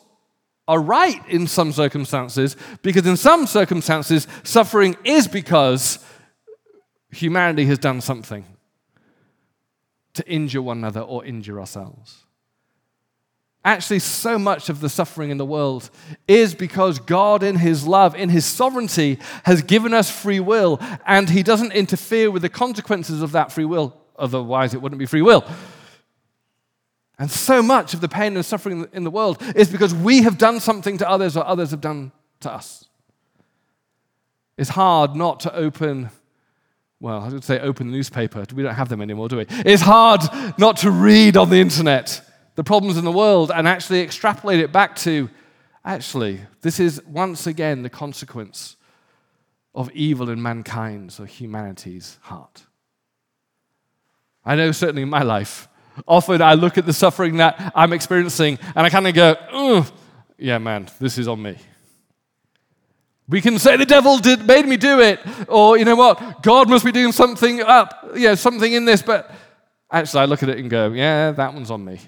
are 0.68 0.80
right 0.80 1.26
in 1.28 1.46
some 1.46 1.72
circumstances 1.72 2.56
because 2.82 3.06
in 3.06 3.16
some 3.16 3.46
circumstances, 3.46 4.26
suffering 4.42 4.96
is 5.04 5.28
because 5.28 5.98
humanity 7.10 7.66
has 7.66 7.78
done 7.78 8.00
something 8.00 8.44
to 10.14 10.28
injure 10.28 10.62
one 10.62 10.78
another 10.78 11.00
or 11.00 11.24
injure 11.24 11.60
ourselves. 11.60 12.24
Actually, 13.64 13.98
so 13.98 14.38
much 14.38 14.68
of 14.68 14.80
the 14.80 14.88
suffering 14.88 15.30
in 15.30 15.38
the 15.38 15.44
world 15.44 15.90
is 16.28 16.54
because 16.54 17.00
God, 17.00 17.42
in 17.42 17.56
His 17.56 17.84
love, 17.84 18.14
in 18.14 18.28
His 18.28 18.44
sovereignty, 18.46 19.18
has 19.42 19.60
given 19.60 19.92
us 19.92 20.08
free 20.08 20.38
will, 20.38 20.78
and 21.04 21.28
He 21.28 21.42
doesn't 21.42 21.72
interfere 21.72 22.30
with 22.30 22.42
the 22.42 22.48
consequences 22.48 23.22
of 23.22 23.32
that 23.32 23.50
free 23.50 23.64
will. 23.64 23.96
Otherwise, 24.16 24.72
it 24.72 24.80
wouldn't 24.80 25.00
be 25.00 25.06
free 25.06 25.20
will. 25.20 25.44
And 27.18 27.30
so 27.30 27.62
much 27.62 27.94
of 27.94 28.00
the 28.00 28.08
pain 28.08 28.36
and 28.36 28.44
suffering 28.44 28.86
in 28.92 29.04
the 29.04 29.10
world 29.10 29.42
is 29.54 29.70
because 29.70 29.94
we 29.94 30.22
have 30.22 30.36
done 30.36 30.60
something 30.60 30.98
to 30.98 31.08
others 31.08 31.36
or 31.36 31.46
others 31.46 31.70
have 31.70 31.80
done 31.80 32.12
to 32.40 32.52
us. 32.52 32.84
It's 34.58 34.70
hard 34.70 35.16
not 35.16 35.40
to 35.40 35.54
open, 35.54 36.10
well, 37.00 37.20
I 37.20 37.28
would 37.28 37.44
say 37.44 37.58
open 37.60 37.90
the 37.90 37.96
newspaper. 37.96 38.44
We 38.54 38.62
don't 38.62 38.74
have 38.74 38.88
them 38.88 39.00
anymore, 39.00 39.28
do 39.28 39.38
we? 39.38 39.46
It's 39.48 39.82
hard 39.82 40.20
not 40.58 40.78
to 40.78 40.90
read 40.90 41.36
on 41.36 41.50
the 41.50 41.56
internet 41.56 42.20
the 42.54 42.64
problems 42.64 42.96
in 42.96 43.04
the 43.04 43.12
world 43.12 43.50
and 43.54 43.68
actually 43.68 44.00
extrapolate 44.00 44.60
it 44.60 44.72
back 44.72 44.96
to 44.96 45.30
actually, 45.84 46.40
this 46.62 46.80
is 46.80 47.02
once 47.06 47.46
again 47.46 47.82
the 47.82 47.90
consequence 47.90 48.76
of 49.74 49.90
evil 49.92 50.30
in 50.30 50.42
mankind's 50.42 51.20
or 51.20 51.26
humanity's 51.26 52.18
heart. 52.22 52.64
I 54.44 54.54
know 54.56 54.72
certainly 54.72 55.02
in 55.02 55.10
my 55.10 55.22
life, 55.22 55.68
Often 56.06 56.42
I 56.42 56.54
look 56.54 56.78
at 56.78 56.86
the 56.86 56.92
suffering 56.92 57.36
that 57.38 57.72
I'm 57.74 57.92
experiencing 57.92 58.58
and 58.74 58.86
I 58.86 58.90
kind 58.90 59.06
of 59.06 59.14
go, 59.14 59.84
yeah, 60.38 60.58
man, 60.58 60.88
this 61.00 61.18
is 61.18 61.28
on 61.28 61.40
me. 61.42 61.56
We 63.28 63.40
can 63.40 63.58
say 63.58 63.76
the 63.76 63.86
devil 63.86 64.18
did, 64.18 64.46
made 64.46 64.66
me 64.66 64.76
do 64.76 65.00
it, 65.00 65.20
or 65.48 65.76
you 65.76 65.84
know 65.84 65.96
what, 65.96 66.42
God 66.42 66.68
must 66.68 66.84
be 66.84 66.92
doing 66.92 67.10
something 67.10 67.60
up, 67.60 68.12
yeah, 68.14 68.34
something 68.36 68.72
in 68.72 68.84
this, 68.84 69.02
but 69.02 69.32
actually 69.90 70.20
I 70.20 70.24
look 70.26 70.44
at 70.44 70.48
it 70.48 70.58
and 70.58 70.70
go, 70.70 70.92
yeah, 70.92 71.32
that 71.32 71.52
one's 71.52 71.70
on 71.70 71.84
me. 71.84 72.00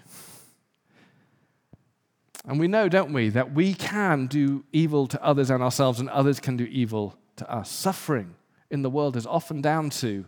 And 2.45 2.61
we 2.61 2.69
know, 2.69 2.89
don't 2.89 3.13
we, 3.13 3.31
that 3.31 3.53
we 3.53 3.75
can 3.75 4.27
do 4.27 4.65
evil 4.73 5.07
to 5.09 5.23
others 5.23 5.51
and 5.51 5.63
ourselves, 5.63 5.99
and 5.99 6.09
others 6.09 6.39
can 6.39 6.57
do 6.57 6.65
evil 6.65 7.17
to 7.37 7.51
us. 7.53 7.69
Suffering 7.69 8.35
in 8.71 8.83
the 8.83 8.91
world 8.91 9.17
is 9.17 9.27
often 9.27 9.61
down 9.61 9.91
to 9.91 10.25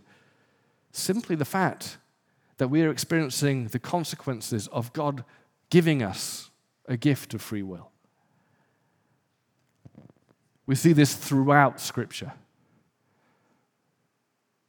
simply 0.91 1.35
the 1.35 1.45
fact 1.45 1.97
that 2.61 2.67
we 2.67 2.83
are 2.83 2.91
experiencing 2.91 3.65
the 3.69 3.79
consequences 3.79 4.67
of 4.67 4.93
God 4.93 5.23
giving 5.71 6.03
us 6.03 6.51
a 6.85 6.95
gift 6.95 7.33
of 7.33 7.41
free 7.41 7.63
will. 7.63 7.89
We 10.67 10.75
see 10.75 10.93
this 10.93 11.15
throughout 11.15 11.81
Scripture. 11.81 12.33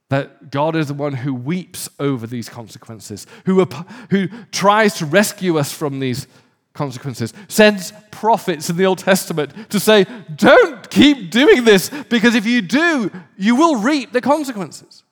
That 0.08 0.50
God 0.50 0.74
is 0.74 0.88
the 0.88 0.94
one 0.94 1.12
who 1.12 1.34
weeps 1.34 1.90
over 2.00 2.26
these 2.26 2.48
consequences, 2.48 3.26
who, 3.44 3.62
who 4.08 4.28
tries 4.52 4.94
to 4.94 5.04
rescue 5.04 5.58
us 5.58 5.70
from 5.70 6.00
these 6.00 6.26
consequences, 6.72 7.34
sends 7.46 7.92
prophets 8.10 8.70
in 8.70 8.78
the 8.78 8.86
Old 8.86 9.00
Testament 9.00 9.68
to 9.68 9.78
say, 9.78 10.06
Don't 10.36 10.88
keep 10.88 11.30
doing 11.30 11.64
this, 11.64 11.90
because 12.08 12.36
if 12.36 12.46
you 12.46 12.62
do, 12.62 13.10
you 13.36 13.54
will 13.54 13.76
reap 13.76 14.12
the 14.12 14.22
consequences. 14.22 15.04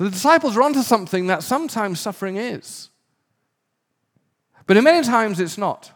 So 0.00 0.04
the 0.04 0.12
disciples 0.12 0.56
are 0.56 0.62
onto 0.62 0.80
something 0.80 1.26
that 1.26 1.42
sometimes 1.42 2.00
suffering 2.00 2.38
is. 2.38 2.88
But 4.66 4.78
in 4.78 4.84
many 4.84 5.04
times 5.04 5.38
it's 5.38 5.58
not. 5.58 5.92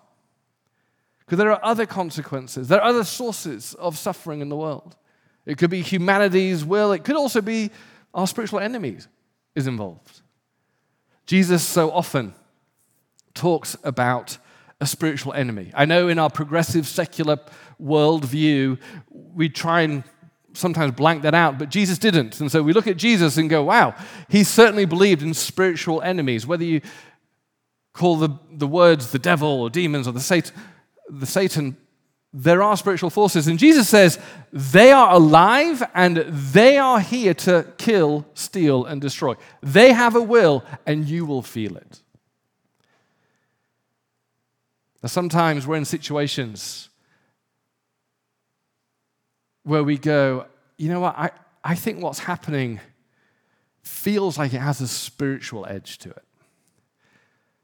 Because 1.20 1.38
there 1.38 1.50
are 1.50 1.64
other 1.64 1.87
consequences, 1.87 2.68
there 2.68 2.82
are 2.82 2.90
other 2.90 3.04
sources 3.04 3.73
of 3.73 3.96
suffering 3.96 4.42
in 4.42 4.50
the 4.50 4.56
world. 4.56 4.94
It 5.46 5.56
could 5.56 5.70
be 5.70 5.80
humanity's 5.80 6.66
will, 6.66 6.92
it 6.92 7.02
could 7.02 7.16
also 7.16 7.40
be 7.40 7.70
our 8.12 8.26
spiritual 8.26 8.61
enemies 8.61 9.08
is 9.54 9.66
involved. 9.66 10.20
Jesus 11.25 11.62
so 11.62 11.90
often 11.90 12.34
talks 13.32 13.75
about 13.84 14.37
a 14.82 14.87
spiritual 14.87 15.32
enemy. 15.32 15.73
I 15.75 15.87
know 15.87 16.08
in 16.08 16.18
our 16.18 16.28
progressive 16.28 16.87
secular 16.87 17.38
worldview, 17.82 18.78
we 19.08 19.49
try 19.49 19.80
and 19.80 20.04
sometimes 20.54 20.92
blank 20.92 21.23
that 21.23 21.34
out, 21.34 21.58
but 21.58 21.68
Jesus 21.68 21.99
didn't. 21.99 22.40
And 22.40 22.50
so 22.50 22.62
we 22.62 22.73
look 22.73 22.87
at 22.87 22.96
Jesus 22.96 23.37
and 23.37 23.50
go, 23.50 23.62
wow, 23.64 23.94
he 24.28 24.44
certainly 24.44 24.84
believed 24.84 25.23
in 25.23 25.34
spiritual 25.34 26.00
enemies, 26.02 26.46
whether 26.46 26.64
you 26.64 26.80
call 27.92 28.16
the, 28.16 28.30
the 28.50 28.66
words 28.66 29.12
the 29.12 29.18
devil 29.18 29.61
or 29.61 29.70
demons 29.70 30.08
or 30.08 30.12
the 30.12 30.20
Satan, 30.20 30.54
the 31.08 31.26
Satan, 31.26 31.76
there 32.32 32.62
are 32.62 32.76
spiritual 32.76 33.11
forces. 33.11 33.46
And 33.46 33.58
Jesus 33.58 33.88
says 33.88 34.18
they 34.52 34.90
are 34.90 35.14
alive 35.14 35.82
and 35.94 36.16
they 36.16 36.78
are 36.78 36.99
here 36.99 37.34
to 37.34 37.73
kill, 37.78 38.26
steal, 38.34 38.84
and 38.84 39.00
destroy. 39.00 39.34
They 39.62 39.92
have 39.92 40.16
a 40.16 40.23
will 40.23 40.64
and 40.87 41.08
you 41.08 41.26
will 41.26 41.42
feel 41.42 41.76
it. 41.76 42.00
Now, 45.02 45.08
sometimes 45.08 45.66
we're 45.66 45.76
in 45.76 45.84
situations 45.84 46.88
where 49.64 49.83
we 49.83 49.99
go, 49.99 50.47
you 50.78 50.88
know 50.88 51.00
what, 51.00 51.18
I, 51.18 51.30
I 51.62 51.75
think 51.75 52.02
what's 52.02 52.21
happening 52.21 52.80
feels 53.83 54.38
like 54.38 54.54
it 54.54 54.61
has 54.61 54.80
a 54.80 54.88
spiritual 54.88 55.66
edge 55.66 55.99
to 55.99 56.11
it. 56.11 56.23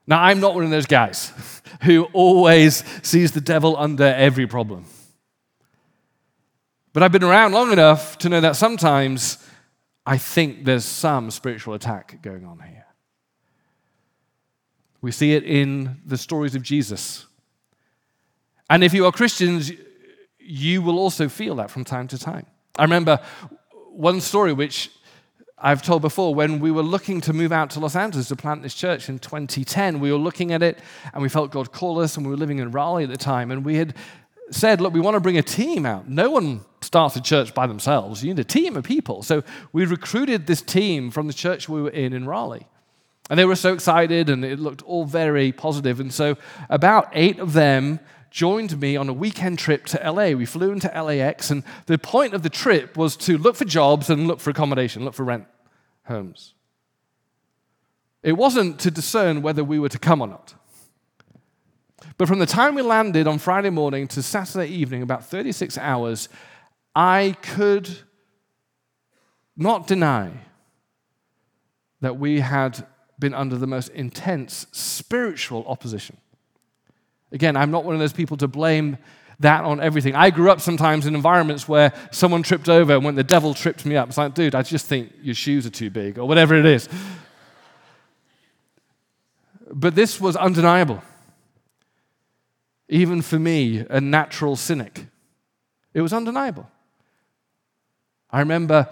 Now, 0.06 0.22
I'm 0.22 0.40
not 0.40 0.54
one 0.54 0.64
of 0.64 0.70
those 0.70 0.86
guys 0.86 1.32
who 1.82 2.04
always 2.12 2.82
sees 3.02 3.32
the 3.32 3.40
devil 3.40 3.76
under 3.76 4.04
every 4.04 4.46
problem. 4.46 4.84
But 6.92 7.02
I've 7.02 7.12
been 7.12 7.22
around 7.22 7.52
long 7.52 7.72
enough 7.72 8.18
to 8.18 8.28
know 8.28 8.40
that 8.40 8.56
sometimes 8.56 9.38
I 10.04 10.18
think 10.18 10.64
there's 10.64 10.84
some 10.84 11.30
spiritual 11.30 11.74
attack 11.74 12.20
going 12.22 12.44
on 12.44 12.58
here. 12.58 12.86
We 15.00 15.12
see 15.12 15.32
it 15.34 15.44
in 15.44 16.00
the 16.04 16.18
stories 16.18 16.54
of 16.54 16.62
Jesus. 16.62 17.26
And 18.68 18.82
if 18.82 18.92
you 18.92 19.06
are 19.06 19.12
Christians, 19.12 19.70
you 20.50 20.82
will 20.82 20.98
also 20.98 21.28
feel 21.28 21.54
that 21.56 21.70
from 21.70 21.84
time 21.84 22.08
to 22.08 22.18
time. 22.18 22.46
I 22.76 22.82
remember 22.82 23.20
one 23.92 24.20
story 24.20 24.52
which 24.52 24.90
I've 25.56 25.82
told 25.82 26.02
before 26.02 26.34
when 26.34 26.58
we 26.58 26.70
were 26.70 26.82
looking 26.82 27.20
to 27.22 27.32
move 27.32 27.52
out 27.52 27.70
to 27.70 27.80
Los 27.80 27.94
Angeles 27.94 28.28
to 28.28 28.36
plant 28.36 28.62
this 28.62 28.74
church 28.74 29.08
in 29.08 29.18
2010. 29.18 30.00
We 30.00 30.10
were 30.10 30.18
looking 30.18 30.52
at 30.52 30.62
it 30.62 30.78
and 31.12 31.22
we 31.22 31.28
felt 31.28 31.50
God 31.50 31.70
call 31.70 32.00
us, 32.00 32.16
and 32.16 32.24
we 32.24 32.30
were 32.30 32.36
living 32.36 32.58
in 32.58 32.70
Raleigh 32.70 33.04
at 33.04 33.10
the 33.10 33.16
time. 33.16 33.50
And 33.50 33.64
we 33.64 33.76
had 33.76 33.94
said, 34.50 34.80
Look, 34.80 34.92
we 34.92 35.00
want 35.00 35.14
to 35.14 35.20
bring 35.20 35.38
a 35.38 35.42
team 35.42 35.86
out. 35.86 36.08
No 36.08 36.30
one 36.30 36.62
starts 36.80 37.14
a 37.16 37.20
church 37.20 37.54
by 37.54 37.66
themselves. 37.66 38.24
You 38.24 38.34
need 38.34 38.40
a 38.40 38.44
team 38.44 38.76
of 38.76 38.84
people. 38.84 39.22
So 39.22 39.42
we 39.72 39.84
recruited 39.84 40.46
this 40.46 40.62
team 40.62 41.10
from 41.10 41.26
the 41.26 41.32
church 41.32 41.68
we 41.68 41.82
were 41.82 41.90
in 41.90 42.12
in 42.12 42.26
Raleigh. 42.26 42.66
And 43.28 43.38
they 43.38 43.44
were 43.44 43.54
so 43.54 43.72
excited, 43.72 44.28
and 44.28 44.44
it 44.44 44.58
looked 44.58 44.82
all 44.82 45.04
very 45.04 45.52
positive. 45.52 46.00
And 46.00 46.12
so 46.12 46.36
about 46.68 47.10
eight 47.12 47.38
of 47.38 47.52
them 47.52 48.00
joined 48.30 48.80
me 48.80 48.96
on 48.96 49.08
a 49.08 49.12
weekend 49.12 49.58
trip 49.58 49.86
to 49.86 49.98
LA. 49.98 50.30
We 50.30 50.46
flew 50.46 50.70
into 50.70 50.88
LAX, 50.88 51.50
and 51.50 51.64
the 51.86 51.98
point 51.98 52.32
of 52.32 52.42
the 52.42 52.50
trip 52.50 52.96
was 52.96 53.16
to 53.18 53.36
look 53.36 53.56
for 53.56 53.64
jobs 53.64 54.08
and 54.08 54.26
look 54.26 54.40
for 54.40 54.50
accommodation, 54.50 55.04
look 55.04 55.14
for 55.14 55.24
rent 55.24 55.46
homes. 56.04 56.54
It 58.22 58.32
wasn't 58.32 58.78
to 58.80 58.90
discern 58.90 59.42
whether 59.42 59.64
we 59.64 59.78
were 59.78 59.88
to 59.88 59.98
come 59.98 60.20
or 60.20 60.28
not. 60.28 60.54
But 62.18 62.28
from 62.28 62.38
the 62.38 62.46
time 62.46 62.74
we 62.74 62.82
landed 62.82 63.26
on 63.26 63.38
Friday 63.38 63.70
morning 63.70 64.06
to 64.08 64.22
Saturday 64.22 64.68
evening, 64.68 65.02
about 65.02 65.24
36 65.24 65.78
hours, 65.78 66.28
I 66.94 67.36
could 67.42 67.88
not 69.56 69.86
deny 69.86 70.30
that 72.00 72.18
we 72.18 72.40
had 72.40 72.86
been 73.18 73.34
under 73.34 73.56
the 73.56 73.66
most 73.66 73.88
intense 73.90 74.66
spiritual 74.72 75.64
opposition. 75.66 76.16
Again, 77.32 77.56
I'm 77.56 77.70
not 77.70 77.84
one 77.84 77.94
of 77.94 78.00
those 78.00 78.12
people 78.12 78.36
to 78.38 78.48
blame 78.48 78.98
that 79.40 79.64
on 79.64 79.80
everything. 79.80 80.14
I 80.14 80.30
grew 80.30 80.50
up 80.50 80.60
sometimes 80.60 81.06
in 81.06 81.14
environments 81.14 81.66
where 81.66 81.92
someone 82.10 82.42
tripped 82.42 82.68
over 82.68 82.94
and 82.94 83.04
when 83.04 83.14
the 83.14 83.24
devil 83.24 83.54
tripped 83.54 83.86
me 83.86 83.96
up, 83.96 84.08
it's 84.08 84.18
like, 84.18 84.34
dude, 84.34 84.54
I 84.54 84.62
just 84.62 84.86
think 84.86 85.12
your 85.22 85.34
shoes 85.34 85.66
are 85.66 85.70
too 85.70 85.90
big 85.90 86.18
or 86.18 86.28
whatever 86.28 86.54
it 86.54 86.66
is. 86.66 86.88
But 89.72 89.94
this 89.94 90.20
was 90.20 90.36
undeniable. 90.36 91.02
Even 92.88 93.22
for 93.22 93.38
me, 93.38 93.84
a 93.88 94.00
natural 94.00 94.56
cynic, 94.56 95.06
it 95.94 96.02
was 96.02 96.12
undeniable. 96.12 96.68
I 98.30 98.40
remember 98.40 98.88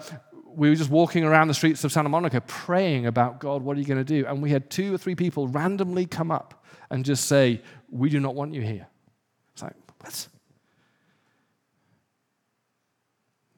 we 0.55 0.69
were 0.69 0.75
just 0.75 0.89
walking 0.89 1.23
around 1.23 1.47
the 1.47 1.53
streets 1.53 1.83
of 1.83 1.91
Santa 1.91 2.09
Monica 2.09 2.41
praying 2.41 3.05
about 3.05 3.39
God, 3.39 3.61
what 3.61 3.77
are 3.77 3.79
you 3.79 3.85
going 3.85 4.03
to 4.03 4.03
do? 4.03 4.25
And 4.25 4.41
we 4.41 4.49
had 4.49 4.69
two 4.69 4.93
or 4.93 4.97
three 4.97 5.15
people 5.15 5.47
randomly 5.47 6.05
come 6.05 6.31
up 6.31 6.58
and 6.89 7.05
just 7.05 7.25
say, 7.25 7.61
We 7.89 8.09
do 8.09 8.19
not 8.19 8.35
want 8.35 8.53
you 8.53 8.61
here. 8.61 8.87
It's 9.53 9.63
like, 9.63 9.75
what? 9.99 10.27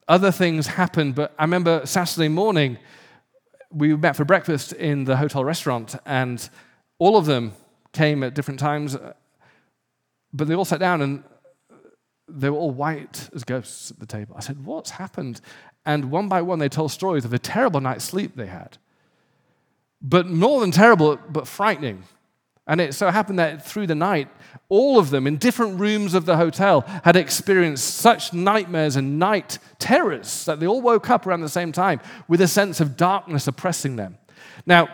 Other 0.08 0.32
things 0.32 0.66
happened, 0.66 1.14
but 1.14 1.32
I 1.38 1.44
remember 1.44 1.86
Saturday 1.86 2.28
morning, 2.28 2.78
we 3.70 3.96
met 3.96 4.16
for 4.16 4.24
breakfast 4.24 4.72
in 4.72 5.04
the 5.04 5.16
hotel 5.16 5.44
restaurant, 5.44 5.96
and 6.04 6.48
all 6.98 7.16
of 7.16 7.26
them 7.26 7.52
came 7.92 8.22
at 8.22 8.34
different 8.34 8.60
times, 8.60 8.96
but 10.32 10.48
they 10.48 10.54
all 10.54 10.64
sat 10.64 10.80
down 10.80 11.02
and 11.02 11.24
they 12.28 12.50
were 12.50 12.56
all 12.56 12.70
white 12.70 13.28
as 13.34 13.44
ghosts 13.44 13.90
at 13.90 14.00
the 14.00 14.06
table. 14.06 14.34
I 14.36 14.40
said, 14.40 14.64
What's 14.64 14.90
happened? 14.90 15.40
And 15.84 16.10
one 16.10 16.28
by 16.28 16.42
one, 16.42 16.58
they 16.58 16.68
told 16.68 16.92
stories 16.92 17.24
of 17.24 17.32
a 17.32 17.38
terrible 17.38 17.80
night's 17.80 18.04
sleep 18.04 18.36
they 18.36 18.46
had. 18.46 18.78
But 20.00 20.26
more 20.26 20.60
than 20.60 20.70
terrible, 20.70 21.16
but 21.28 21.46
frightening. 21.46 22.04
And 22.66 22.80
it 22.80 22.94
so 22.94 23.10
happened 23.10 23.38
that 23.38 23.66
through 23.66 23.88
the 23.88 23.94
night, 23.94 24.28
all 24.68 24.98
of 24.98 25.10
them 25.10 25.26
in 25.26 25.36
different 25.36 25.80
rooms 25.80 26.14
of 26.14 26.26
the 26.26 26.36
hotel 26.36 26.82
had 27.04 27.16
experienced 27.16 27.96
such 27.96 28.32
nightmares 28.32 28.94
and 28.94 29.18
night 29.18 29.58
terrors 29.78 30.44
that 30.44 30.60
they 30.60 30.66
all 30.66 30.80
woke 30.80 31.10
up 31.10 31.26
around 31.26 31.40
the 31.40 31.48
same 31.48 31.72
time 31.72 32.00
with 32.28 32.40
a 32.40 32.48
sense 32.48 32.80
of 32.80 32.96
darkness 32.96 33.48
oppressing 33.48 33.96
them. 33.96 34.16
Now, 34.64 34.88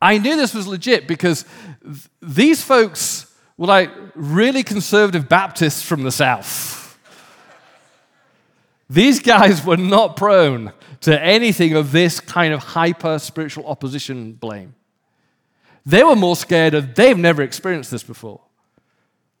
I 0.00 0.18
knew 0.18 0.36
this 0.36 0.54
was 0.54 0.66
legit 0.66 1.06
because 1.06 1.44
th- 1.84 2.08
these 2.22 2.62
folks 2.62 3.32
were 3.56 3.66
like 3.66 3.90
really 4.14 4.62
conservative 4.62 5.28
Baptists 5.28 5.82
from 5.82 6.02
the 6.02 6.10
South. 6.10 6.98
These 8.88 9.20
guys 9.20 9.64
were 9.64 9.76
not 9.76 10.16
prone 10.16 10.72
to 11.02 11.22
anything 11.22 11.74
of 11.74 11.92
this 11.92 12.18
kind 12.18 12.52
of 12.54 12.60
hyper 12.60 13.18
spiritual 13.18 13.66
opposition 13.66 14.32
blame. 14.32 14.74
They 15.84 16.04
were 16.04 16.16
more 16.16 16.36
scared 16.36 16.74
of, 16.74 16.94
they've 16.94 17.18
never 17.18 17.42
experienced 17.42 17.90
this 17.90 18.02
before. 18.02 18.40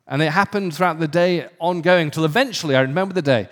And 0.06 0.20
it 0.20 0.30
happened 0.32 0.74
throughout 0.74 0.98
the 0.98 1.08
day, 1.08 1.48
ongoing, 1.58 2.10
till 2.10 2.24
eventually, 2.24 2.74
I 2.74 2.80
remember 2.82 3.14
the 3.14 3.22
day, 3.22 3.48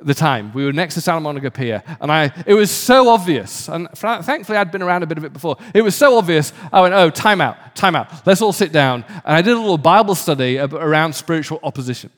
the 0.00 0.14
time, 0.14 0.52
we 0.52 0.64
were 0.64 0.72
next 0.72 0.94
to 0.94 1.00
Santa 1.00 1.20
Monica 1.20 1.50
Pier, 1.50 1.82
and 2.00 2.12
I, 2.12 2.30
it 2.46 2.52
was 2.52 2.70
so 2.70 3.08
obvious, 3.08 3.68
and 3.68 3.88
thankfully 3.94 4.58
I'd 4.58 4.70
been 4.70 4.82
around 4.82 5.02
a 5.02 5.06
bit 5.06 5.16
of 5.16 5.24
it 5.24 5.32
before. 5.32 5.56
It 5.72 5.82
was 5.82 5.94
so 5.94 6.18
obvious, 6.18 6.52
I 6.72 6.82
went, 6.82 6.94
oh, 6.94 7.08
time 7.08 7.40
out, 7.40 7.74
time 7.74 7.96
out, 7.96 8.26
let's 8.26 8.42
all 8.42 8.52
sit 8.52 8.70
down. 8.70 9.04
And 9.08 9.34
I 9.34 9.40
did 9.40 9.54
a 9.54 9.58
little 9.58 9.78
Bible 9.78 10.14
study 10.14 10.58
around 10.58 11.14
spiritual 11.14 11.58
opposition. 11.62 12.10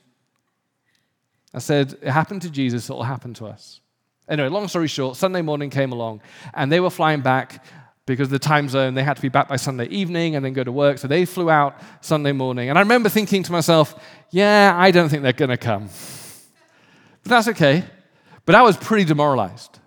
I 1.55 1.59
said, 1.59 1.97
It 2.03 2.11
happened 2.11 2.43
to 2.43 2.51
Jesus, 2.51 2.91
it'll 2.91 3.03
happen 3.03 3.33
to 3.35 3.47
us. 3.47 3.81
Anyway, 4.29 4.49
long 4.49 4.69
story 4.69 4.89
short, 4.89 5.17
Sunday 5.17 5.41
morning 5.41 5.71
came 5.71 5.93
along, 5.93 6.21
and 6.53 6.71
they 6.71 6.81
were 6.81 6.91
flying 6.91 7.21
back 7.21 7.65
because 8.07 8.29
of 8.29 8.31
the 8.31 8.38
time 8.38 8.69
zone. 8.69 8.95
They 8.95 9.03
had 9.03 9.16
to 9.16 9.23
be 9.23 9.29
back 9.29 9.49
by 9.49 9.57
Sunday 9.57 9.87
evening 9.88 10.37
and 10.37 10.45
then 10.45 10.53
go 10.53 10.64
to 10.64 10.73
work. 10.73 10.99
So 10.99 11.09
they 11.09 11.25
flew 11.25 11.51
out 11.51 11.77
Sunday 12.01 12.33
morning. 12.33 12.69
And 12.71 12.79
I 12.79 12.81
remember 12.81 13.09
thinking 13.09 13.42
to 13.42 13.53
myself, 13.53 14.01
Yeah, 14.31 14.75
I 14.77 14.92
don't 14.92 15.09
think 15.09 15.23
they're 15.23 15.33
going 15.33 15.51
to 15.51 15.57
come. 15.57 15.88
But 17.23 17.31
that's 17.31 17.49
okay. 17.49 17.85
But 18.45 18.55
I 18.55 18.62
was 18.62 18.77
pretty 18.77 19.05
demoralized. 19.05 19.81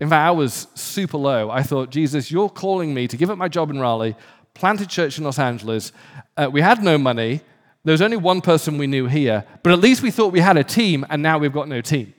In 0.00 0.08
fact, 0.08 0.26
I 0.26 0.30
was 0.30 0.66
super 0.74 1.18
low. 1.18 1.50
I 1.50 1.62
thought, 1.62 1.90
Jesus, 1.90 2.30
you're 2.30 2.48
calling 2.48 2.92
me 2.92 3.06
to 3.08 3.16
give 3.16 3.30
up 3.30 3.38
my 3.38 3.48
job 3.48 3.70
in 3.70 3.78
Raleigh, 3.78 4.16
plant 4.54 4.80
a 4.80 4.86
church 4.86 5.18
in 5.18 5.24
Los 5.24 5.38
Angeles. 5.38 5.92
Uh, 6.36 6.48
we 6.50 6.60
had 6.60 6.82
no 6.82 6.98
money. 6.98 7.40
There 7.84 7.92
was 7.92 8.02
only 8.02 8.16
one 8.16 8.40
person 8.40 8.78
we 8.78 8.86
knew 8.86 9.06
here, 9.06 9.44
but 9.62 9.72
at 9.72 9.78
least 9.78 10.02
we 10.02 10.10
thought 10.10 10.32
we 10.32 10.40
had 10.40 10.56
a 10.56 10.64
team, 10.64 11.06
and 11.08 11.22
now 11.22 11.38
we've 11.38 11.52
got 11.52 11.68
no 11.68 11.80
team. 11.80 12.12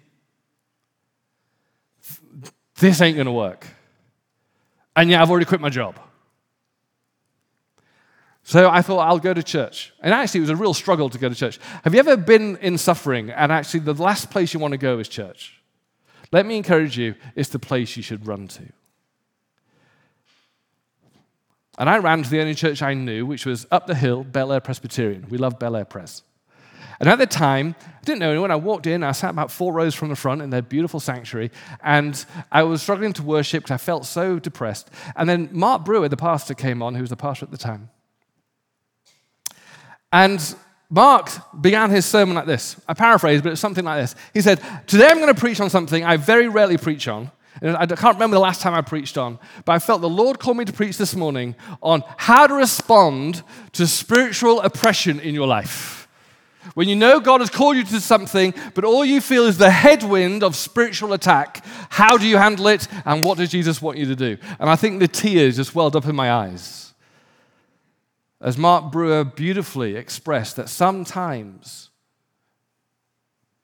This 2.79 3.01
ain't 3.01 3.15
going 3.15 3.25
to 3.25 3.31
work. 3.31 3.67
And 4.97 5.11
yet 5.11 5.21
I've 5.21 5.29
already 5.29 5.45
quit 5.45 5.61
my 5.61 5.69
job. 5.69 5.99
So 8.41 8.69
I 8.69 8.81
thought 8.81 9.07
I'll 9.07 9.19
go 9.19 9.33
to 9.33 9.43
church. 9.43 9.93
And 10.01 10.11
actually, 10.13 10.39
it 10.39 10.41
was 10.41 10.49
a 10.49 10.55
real 10.55 10.73
struggle 10.73 11.09
to 11.09 11.19
go 11.19 11.29
to 11.29 11.35
church. 11.35 11.59
Have 11.83 11.93
you 11.93 11.99
ever 11.99 12.17
been 12.17 12.57
in 12.57 12.77
suffering 12.79 13.29
and 13.29 13.51
actually 13.51 13.81
the 13.81 13.93
last 13.93 14.31
place 14.31 14.53
you 14.53 14.59
want 14.59 14.71
to 14.71 14.77
go 14.77 14.97
is 14.97 15.07
church? 15.07 15.61
Let 16.31 16.45
me 16.45 16.57
encourage 16.57 16.97
you, 16.97 17.13
it's 17.35 17.49
the 17.49 17.59
place 17.59 17.95
you 17.95 18.01
should 18.01 18.25
run 18.25 18.47
to. 18.47 18.63
And 21.77 21.89
I 21.89 21.99
ran 21.99 22.23
to 22.23 22.29
the 22.29 22.41
only 22.41 22.55
church 22.55 22.81
I 22.81 22.95
knew, 22.95 23.25
which 23.25 23.45
was 23.45 23.67
up 23.69 23.85
the 23.85 23.95
hill, 23.95 24.23
Bel 24.23 24.51
Air 24.51 24.61
Presbyterian. 24.61 25.27
We 25.29 25.37
love 25.37 25.59
Bel 25.59 25.75
Air 25.75 25.85
Pres. 25.85 26.23
And 26.99 27.09
at 27.09 27.19
the 27.19 27.27
time, 27.27 27.75
I 27.81 28.03
didn't 28.03 28.19
know 28.19 28.31
anyone. 28.31 28.51
I 28.51 28.55
walked 28.55 28.87
in, 28.87 29.03
I 29.03 29.11
sat 29.11 29.31
about 29.31 29.51
four 29.51 29.73
rows 29.73 29.93
from 29.93 30.09
the 30.09 30.15
front 30.15 30.41
in 30.41 30.49
their 30.49 30.61
beautiful 30.61 30.99
sanctuary, 30.99 31.51
and 31.83 32.25
I 32.51 32.63
was 32.63 32.81
struggling 32.81 33.13
to 33.13 33.23
worship 33.23 33.63
because 33.63 33.73
I 33.73 33.77
felt 33.77 34.05
so 34.05 34.39
depressed. 34.39 34.89
And 35.15 35.29
then 35.29 35.49
Mark 35.51 35.85
Brewer, 35.85 36.09
the 36.09 36.17
pastor, 36.17 36.53
came 36.53 36.81
on, 36.81 36.95
who 36.95 37.01
was 37.01 37.09
the 37.09 37.17
pastor 37.17 37.45
at 37.45 37.51
the 37.51 37.57
time. 37.57 37.89
And 40.11 40.55
Mark 40.89 41.29
began 41.59 41.89
his 41.89 42.05
sermon 42.05 42.35
like 42.35 42.45
this. 42.45 42.79
I 42.87 42.93
paraphrase, 42.93 43.41
but 43.41 43.51
it's 43.51 43.61
something 43.61 43.83
like 43.83 44.01
this. 44.01 44.15
He 44.33 44.41
said, 44.41 44.61
Today 44.87 45.07
I'm 45.07 45.19
going 45.19 45.33
to 45.33 45.39
preach 45.39 45.59
on 45.59 45.69
something 45.69 46.03
I 46.03 46.17
very 46.17 46.47
rarely 46.47 46.77
preach 46.77 47.07
on, 47.07 47.31
I 47.61 47.85
can't 47.85 48.15
remember 48.15 48.35
the 48.35 48.41
last 48.41 48.61
time 48.61 48.73
I 48.73 48.81
preached 48.81 49.17
on, 49.17 49.39
but 49.65 49.73
I 49.73 49.79
felt 49.79 50.01
the 50.01 50.09
Lord 50.09 50.39
called 50.39 50.57
me 50.57 50.65
to 50.65 50.73
preach 50.73 50.97
this 50.97 51.15
morning 51.15 51.55
on 51.81 52.03
how 52.17 52.47
to 52.47 52.53
respond 52.53 53.43
to 53.73 53.87
spiritual 53.87 54.61
oppression 54.61 55.19
in 55.19 55.33
your 55.33 55.47
life. 55.47 56.06
When 56.73 56.89
you 56.89 56.95
know 56.95 57.19
God 57.19 57.41
has 57.41 57.49
called 57.49 57.77
you 57.77 57.83
to 57.83 58.01
something, 58.01 58.53
but 58.73 58.83
all 58.83 59.05
you 59.05 59.21
feel 59.21 59.45
is 59.45 59.57
the 59.57 59.69
headwind 59.69 60.43
of 60.43 60.55
spiritual 60.55 61.13
attack, 61.13 61.63
how 61.89 62.17
do 62.17 62.27
you 62.27 62.37
handle 62.37 62.67
it 62.67 62.87
and 63.05 63.23
what 63.23 63.37
does 63.37 63.49
Jesus 63.49 63.81
want 63.81 63.97
you 63.97 64.05
to 64.05 64.15
do? 64.15 64.37
And 64.59 64.69
I 64.69 64.75
think 64.75 64.99
the 64.99 65.07
tears 65.07 65.55
just 65.57 65.75
welled 65.75 65.95
up 65.95 66.05
in 66.05 66.15
my 66.15 66.31
eyes. 66.31 66.93
As 68.39 68.57
Mark 68.57 68.91
Brewer 68.91 69.23
beautifully 69.23 69.95
expressed, 69.95 70.57
that 70.57 70.69
sometimes 70.69 71.89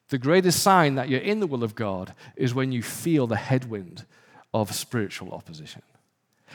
the 0.10 0.18
greatest 0.18 0.62
sign 0.62 0.96
that 0.96 1.10
you're 1.10 1.20
in 1.20 1.40
the 1.40 1.48
will 1.48 1.64
of 1.64 1.76
God 1.76 2.14
is 2.36 2.54
when 2.54 2.72
you 2.72 2.82
feel 2.82 3.28
the 3.28 3.36
headwind 3.36 4.06
of 4.54 4.74
spiritual 4.74 5.32
opposition. 5.32 5.82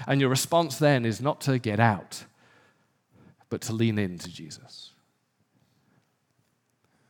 And 0.07 0.21
your 0.21 0.31
response 0.31 0.79
then 0.79 1.05
is 1.05 1.21
not 1.21 1.41
to 1.43 1.59
get 1.59 1.81
out, 1.81 2.25
but 3.49 3.61
to 3.63 3.73
lean 3.73 3.99
into 3.99 4.31
Jesus. 4.31 4.93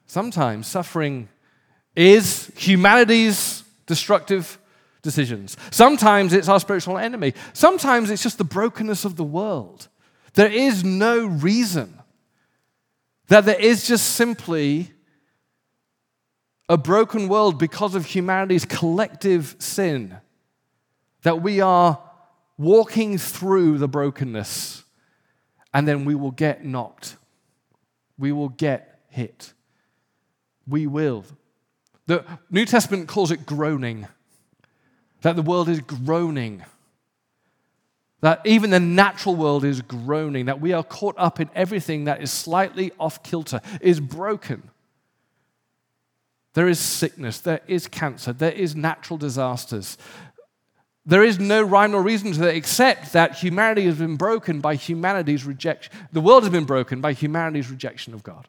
Sometimes 0.09 0.66
suffering 0.66 1.29
is 1.94 2.51
humanity's 2.57 3.62
destructive 3.87 4.59
decisions. 5.03 5.57
Sometimes 5.71 6.33
it's 6.33 6.49
our 6.49 6.59
spiritual 6.59 6.97
enemy. 6.97 7.35
Sometimes 7.53 8.11
it's 8.11 8.23
just 8.23 8.38
the 8.38 8.44
brokenness 8.44 9.05
of 9.05 9.16
the 9.16 9.25
world. 9.25 9.88
There 10.33 10.51
is 10.51 10.83
no 10.83 11.27
reason 11.27 11.99
that 13.27 13.44
there 13.44 13.61
is 13.61 13.87
just 13.87 14.14
simply 14.14 14.92
a 16.71 16.79
broken 16.79 17.29
world 17.29 17.59
because 17.59 17.94
of 17.94 18.07
humanity's 18.07 18.64
collective 18.64 19.57
sin. 19.59 20.16
That 21.23 21.42
we 21.42 21.61
are 21.61 22.03
walking 22.57 23.18
through 23.18 23.77
the 23.77 23.88
brokenness 23.88 24.85
and 25.75 25.87
then 25.87 26.07
we 26.07 26.14
will 26.14 26.31
get 26.31 26.64
knocked. 26.64 27.16
We 28.16 28.33
will 28.33 28.49
get 28.49 29.01
hit. 29.09 29.53
We 30.69 30.87
will. 30.87 31.25
The 32.07 32.25
New 32.51 32.65
Testament 32.65 33.09
calls 33.09 33.31
it 33.31 33.47
groaning, 33.47 34.07
that 35.23 35.37
the 35.37 35.43
world 35.43 35.69
is 35.69 35.81
groaning. 35.81 36.63
That 38.21 38.41
even 38.45 38.71
the 38.71 38.81
natural 38.81 39.37
world 39.37 39.65
is 39.65 39.81
groaning, 39.81 40.47
that 40.47 40.61
we 40.61 40.73
are 40.73 40.83
caught 40.83 41.15
up 41.19 41.39
in 41.39 41.49
everything 41.55 42.05
that 42.05 42.21
is 42.21 42.33
slightly 42.33 42.91
off 42.99 43.23
kilter, 43.23 43.61
is 43.81 44.01
broken. 44.01 44.71
There 46.55 46.67
is 46.67 46.81
sickness, 46.81 47.39
there 47.41 47.61
is 47.69 47.87
cancer, 47.87 48.33
there 48.33 48.53
is 48.53 48.75
natural 48.75 49.19
disasters. 49.19 49.97
There 51.07 51.23
is 51.23 51.39
no 51.39 51.63
rhyme 51.63 51.95
or 51.95 52.03
reason 52.03 52.33
to 52.33 52.39
that 52.41 52.55
except 52.55 53.13
that 53.13 53.37
humanity 53.37 53.87
has 53.87 53.99
been 53.99 54.17
broken 54.17 54.61
by 54.61 54.75
humanity's 54.75 55.45
rejection. 55.45 55.93
The 56.13 56.21
world 56.21 56.43
has 56.43 56.51
been 56.51 56.65
broken 56.65 57.01
by 57.01 57.13
humanity's 57.13 57.71
rejection 57.71 58.13
of 58.13 58.23
God. 58.23 58.49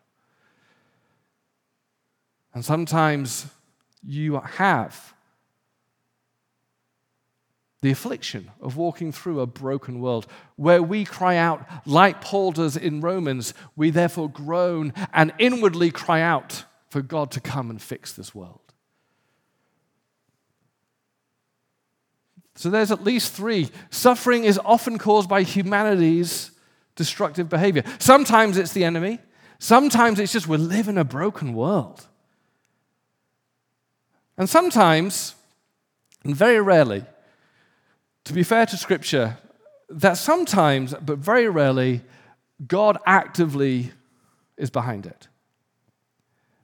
And 2.54 2.66
sometimes 2.66 3.48
you 4.04 4.40
have 4.40 5.14
the 7.82 7.92
affliction 7.92 8.52
of 8.60 8.76
walking 8.76 9.12
through 9.12 9.40
a 9.40 9.48
broken 9.48 10.02
world, 10.02 10.28
where 10.58 10.84
we 10.84 11.06
cry 11.06 11.38
out, 11.38 11.66
like 11.86 12.20
Paul 12.20 12.52
does 12.52 12.76
in 12.76 13.00
Romans, 13.00 13.54
we 13.76 13.90
therefore 13.90 14.30
groan 14.30 14.94
and 15.14 15.32
inwardly 15.38 15.90
cry 15.90 16.22
out 16.22 16.66
for 16.90 17.02
God 17.02 17.32
to 17.32 17.40
come 17.40 17.70
and 17.70 17.82
fix 17.82 18.12
this 18.12 18.36
world. 18.36 18.60
So 22.56 22.70
there's 22.70 22.92
at 22.92 23.06
least 23.06 23.32
three. 23.32 23.70
Suffering 23.90 24.44
is 24.44 24.60
often 24.66 24.98
caused 24.98 25.30
by 25.30 25.44
humanity's 25.44 26.52
destructive 26.98 27.48
behavior. 27.48 27.84
Sometimes 28.00 28.58
it's 28.58 28.74
the 28.74 28.84
enemy, 28.84 29.20
sometimes 29.60 30.20
it's 30.20 30.34
just 30.34 30.50
we 30.50 30.58
live 30.58 30.90
in 30.90 30.98
a 30.98 31.06
broken 31.06 31.54
world. 31.54 32.09
And 34.40 34.50
sometimes, 34.50 35.36
and 36.24 36.34
very 36.34 36.62
rarely, 36.62 37.04
to 38.24 38.34
be 38.34 38.42
fair 38.42 38.66
to 38.68 38.78
Scripture, 38.78 39.38
that 39.90 40.18
sometimes, 40.18 40.96
but 41.02 41.18
very 41.18 41.50
rarely, 41.50 42.02
God 42.66 42.98
actively 43.06 43.92
is 44.58 44.70
behind 44.70 45.06
it. 45.06 45.28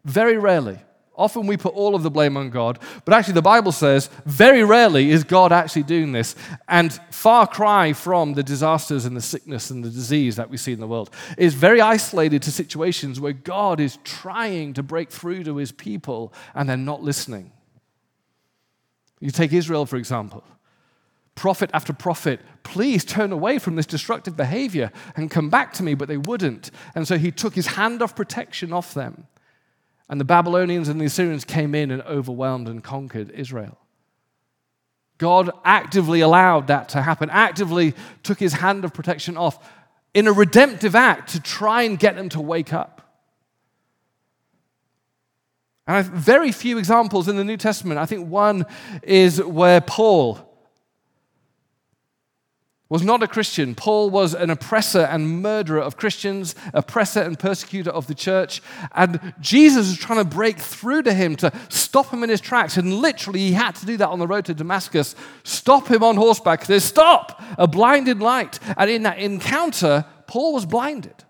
Very 0.05 0.37
rarely. 0.37 0.79
Often 1.17 1.47
we 1.47 1.57
put 1.57 1.73
all 1.73 1.95
of 1.95 2.03
the 2.03 2.11
blame 2.11 2.37
on 2.37 2.49
God, 2.49 2.79
but 3.03 3.13
actually 3.13 3.33
the 3.33 3.41
Bible 3.41 3.71
says 3.73 4.09
very 4.25 4.63
rarely 4.63 5.11
is 5.11 5.25
God 5.25 5.51
actually 5.51 5.83
doing 5.83 6.13
this. 6.13 6.35
And 6.69 6.93
far 7.11 7.45
cry 7.45 7.91
from 7.91 8.35
the 8.35 8.43
disasters 8.43 9.03
and 9.03 9.17
the 9.17 9.21
sickness 9.21 9.69
and 9.69 9.83
the 9.83 9.89
disease 9.89 10.37
that 10.37 10.49
we 10.49 10.57
see 10.57 10.71
in 10.71 10.79
the 10.79 10.87
world 10.87 11.09
is 11.37 11.55
very 11.55 11.81
isolated 11.81 12.41
to 12.43 12.51
situations 12.51 13.19
where 13.19 13.33
God 13.33 13.81
is 13.81 13.97
trying 14.05 14.73
to 14.73 14.83
break 14.83 15.09
through 15.09 15.43
to 15.43 15.57
his 15.57 15.71
people 15.73 16.33
and 16.53 16.69
they're 16.69 16.77
not 16.77 17.01
listening. 17.01 17.51
You 19.19 19.31
take 19.31 19.53
Israel, 19.53 19.85
for 19.85 19.97
example. 19.97 20.43
Prophet 21.35 21.69
after 21.73 21.91
prophet, 21.91 22.39
please 22.63 23.03
turn 23.03 23.31
away 23.31 23.59
from 23.59 23.75
this 23.75 23.85
destructive 23.85 24.37
behavior 24.37 24.91
and 25.15 25.29
come 25.29 25.49
back 25.49 25.73
to 25.73 25.83
me, 25.83 25.93
but 25.93 26.07
they 26.07 26.17
wouldn't. 26.17 26.71
And 26.95 27.07
so 27.07 27.17
he 27.17 27.31
took 27.31 27.55
his 27.55 27.67
hand 27.67 28.01
of 28.01 28.15
protection 28.15 28.71
off 28.71 28.93
them. 28.93 29.27
And 30.07 30.19
the 30.19 30.25
Babylonians 30.25 30.87
and 30.87 31.01
the 31.01 31.05
Assyrians 31.05 31.43
came 31.43 31.75
in 31.75 31.91
and 31.91 32.01
overwhelmed 32.03 32.67
and 32.67 32.83
conquered 32.83 33.31
Israel. 33.31 33.77
God 35.17 35.49
actively 35.63 36.21
allowed 36.21 36.67
that 36.67 36.89
to 36.89 37.01
happen, 37.01 37.29
actively 37.29 37.93
took 38.23 38.39
his 38.39 38.53
hand 38.53 38.85
of 38.85 38.93
protection 38.93 39.37
off 39.37 39.71
in 40.13 40.27
a 40.27 40.31
redemptive 40.31 40.95
act 40.95 41.29
to 41.29 41.39
try 41.41 41.83
and 41.83 41.99
get 41.99 42.15
them 42.15 42.29
to 42.29 42.41
wake 42.41 42.73
up. 42.73 42.94
And 45.87 45.95
I 45.95 46.01
have 46.01 46.07
very 46.07 46.51
few 46.51 46.77
examples 46.77 47.27
in 47.27 47.35
the 47.35 47.43
New 47.43 47.57
Testament. 47.57 47.99
I 47.99 48.05
think 48.05 48.27
one 48.27 48.65
is 49.03 49.41
where 49.41 49.81
Paul 49.81 50.45
was 52.87 53.03
not 53.03 53.23
a 53.23 53.27
Christian. 53.27 53.73
Paul 53.73 54.11
was 54.11 54.35
an 54.35 54.51
oppressor 54.51 55.01
and 55.01 55.41
murderer 55.41 55.81
of 55.81 55.97
Christians, 55.97 56.53
oppressor 56.73 57.21
and 57.21 57.37
persecutor 57.37 57.89
of 57.89 58.05
the 58.05 58.13
church. 58.13 58.61
And 58.93 59.33
Jesus 59.39 59.87
was 59.87 59.97
trying 59.97 60.19
to 60.19 60.35
break 60.35 60.59
through 60.59 61.03
to 61.03 61.13
him 61.13 61.35
to 61.37 61.51
stop 61.69 62.11
him 62.11 62.23
in 62.23 62.29
his 62.29 62.41
tracks. 62.41 62.77
And 62.77 62.93
literally, 62.93 63.39
he 63.39 63.53
had 63.53 63.75
to 63.75 63.85
do 63.85 63.97
that 63.97 64.09
on 64.09 64.19
the 64.19 64.27
road 64.27 64.45
to 64.45 64.53
Damascus. 64.53 65.15
Stop 65.43 65.87
him 65.87 66.03
on 66.03 66.15
horseback. 66.15 66.61
He 66.61 66.65
says, 66.67 66.83
Stop! 66.83 67.41
A 67.57 67.67
blinded 67.67 68.19
light. 68.19 68.59
And 68.77 68.89
in 68.89 69.03
that 69.03 69.17
encounter, 69.17 70.05
Paul 70.27 70.53
was 70.53 70.65
blinded. 70.65 71.23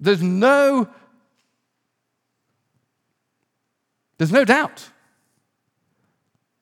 There's 0.00 0.22
no, 0.22 0.88
there's 4.18 4.32
no 4.32 4.44
doubt 4.44 4.88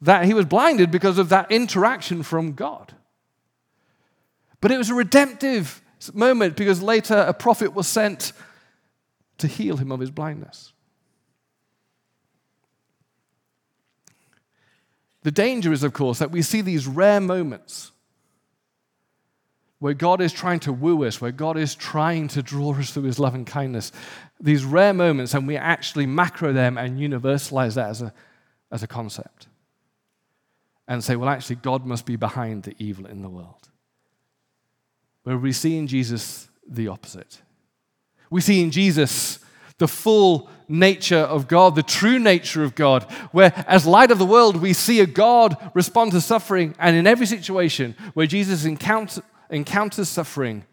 that 0.01 0.25
he 0.25 0.35
was 0.35 0.47
blinded 0.47 0.91
because 0.91 1.19
of 1.19 1.29
that 1.29 1.51
interaction 1.51 2.23
from 2.23 2.53
God. 2.53 2.93
But 4.61 4.71
it 4.71 4.79
was 4.79 4.91
a 4.91 4.95
redemptive 4.95 5.81
moment 6.13 6.57
because 6.57 6.83
later 6.83 7.15
a 7.15 7.33
prophet 7.33 7.75
was 7.75 7.87
sent 7.87 8.33
to 9.39 9.47
heal 9.47 9.77
him 9.77 9.93
of 9.93 10.01
his 10.01 10.11
blindness. 10.11 10.73
The 15.23 15.31
danger 15.31 15.73
is, 15.73 15.85
of 15.85 15.93
course, 15.93 16.19
that 16.19 16.33
we 16.33 16.43
see 16.43 16.61
these 16.63 16.87
rare 16.87 17.21
moments 17.21 17.92
where 19.83 19.95
God 19.95 20.21
is 20.21 20.33
trying 20.33 20.61
to 20.61 20.73
woo 20.73 21.05
us, 21.05 21.21
where 21.21 21.33
God 21.33 21.57
is 21.57 21.75
trying 21.75 22.29
to 22.29 22.41
draw 22.41 22.73
us 22.79 22.91
through 22.91 23.03
his 23.03 23.19
love 23.19 23.35
and 23.35 23.45
kindness. 23.45 23.91
These 24.41 24.65
rare 24.65 24.95
moments, 24.95 25.35
and 25.35 25.45
we 25.45 25.57
actually 25.57 26.07
macro 26.07 26.53
them 26.53 26.79
and 26.79 27.01
universalize 27.01 27.75
that 27.75 27.89
as 27.89 28.01
a, 28.01 28.13
as 28.71 28.85
a 28.85 28.87
concept 28.87 29.49
and 30.87 31.03
say, 31.03 31.17
well, 31.17 31.29
actually, 31.29 31.57
God 31.57 31.85
must 31.85 32.07
be 32.07 32.15
behind 32.15 32.63
the 32.63 32.77
evil 32.79 33.07
in 33.07 33.23
the 33.23 33.29
world. 33.29 33.71
Where 35.25 35.37
we 35.37 35.51
see 35.51 35.77
in 35.77 35.89
Jesus 35.89 36.49
the 36.65 36.87
opposite. 36.87 37.43
We 38.31 38.41
see 38.41 38.63
in 38.63 38.71
Jesus 38.71 39.41
the 39.79 39.89
full 39.89 40.49
nature 40.69 41.17
of 41.17 41.49
God, 41.49 41.75
the 41.75 41.83
true 41.83 42.21
nature 42.21 42.63
of 42.63 42.77
God, 42.77 43.03
where 43.33 43.53
as 43.67 43.85
light 43.85 44.13
of 44.13 44.21
the 44.21 44.27
world, 44.27 44.59
we 44.59 44.75
see 44.75 45.01
a 45.01 45.07
God 45.07 45.57
respond 45.75 46.13
to 46.13 46.21
suffering, 46.21 46.77
and 46.79 46.95
in 46.95 47.09
every 47.09 47.27
situation 47.27 47.97
where 48.15 48.29
Jesus 48.29 48.65
encounter, 48.65 49.23
encounters 49.53 50.09
suffering, 50.09 50.65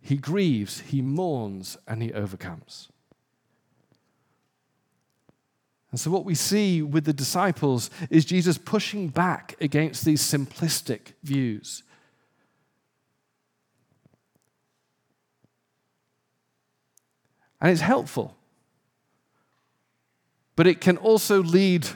he 0.00 0.16
grieves, 0.16 0.80
he 0.80 1.02
mourns, 1.02 1.76
and 1.86 2.02
he 2.02 2.12
overcomes. 2.12 2.88
And 5.90 6.00
so, 6.00 6.10
what 6.10 6.24
we 6.24 6.34
see 6.34 6.82
with 6.82 7.04
the 7.04 7.12
disciples 7.12 7.90
is 8.08 8.24
Jesus 8.24 8.58
pushing 8.58 9.08
back 9.08 9.56
against 9.60 10.04
these 10.04 10.22
simplistic 10.22 11.12
views. 11.22 11.82
And 17.60 17.70
it's 17.70 17.82
helpful. 17.82 18.36
But 20.56 20.66
it 20.66 20.80
can 20.80 20.96
also 20.96 21.42
lead 21.42 21.86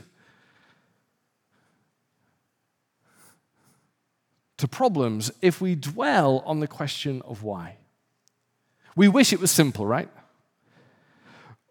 to 4.58 4.68
problems 4.68 5.32
if 5.42 5.60
we 5.60 5.74
dwell 5.74 6.42
on 6.46 6.60
the 6.60 6.66
question 6.66 7.22
of 7.24 7.42
why. 7.42 7.76
We 8.96 9.08
wish 9.08 9.32
it 9.32 9.40
was 9.40 9.50
simple, 9.50 9.86
right? 9.86 10.08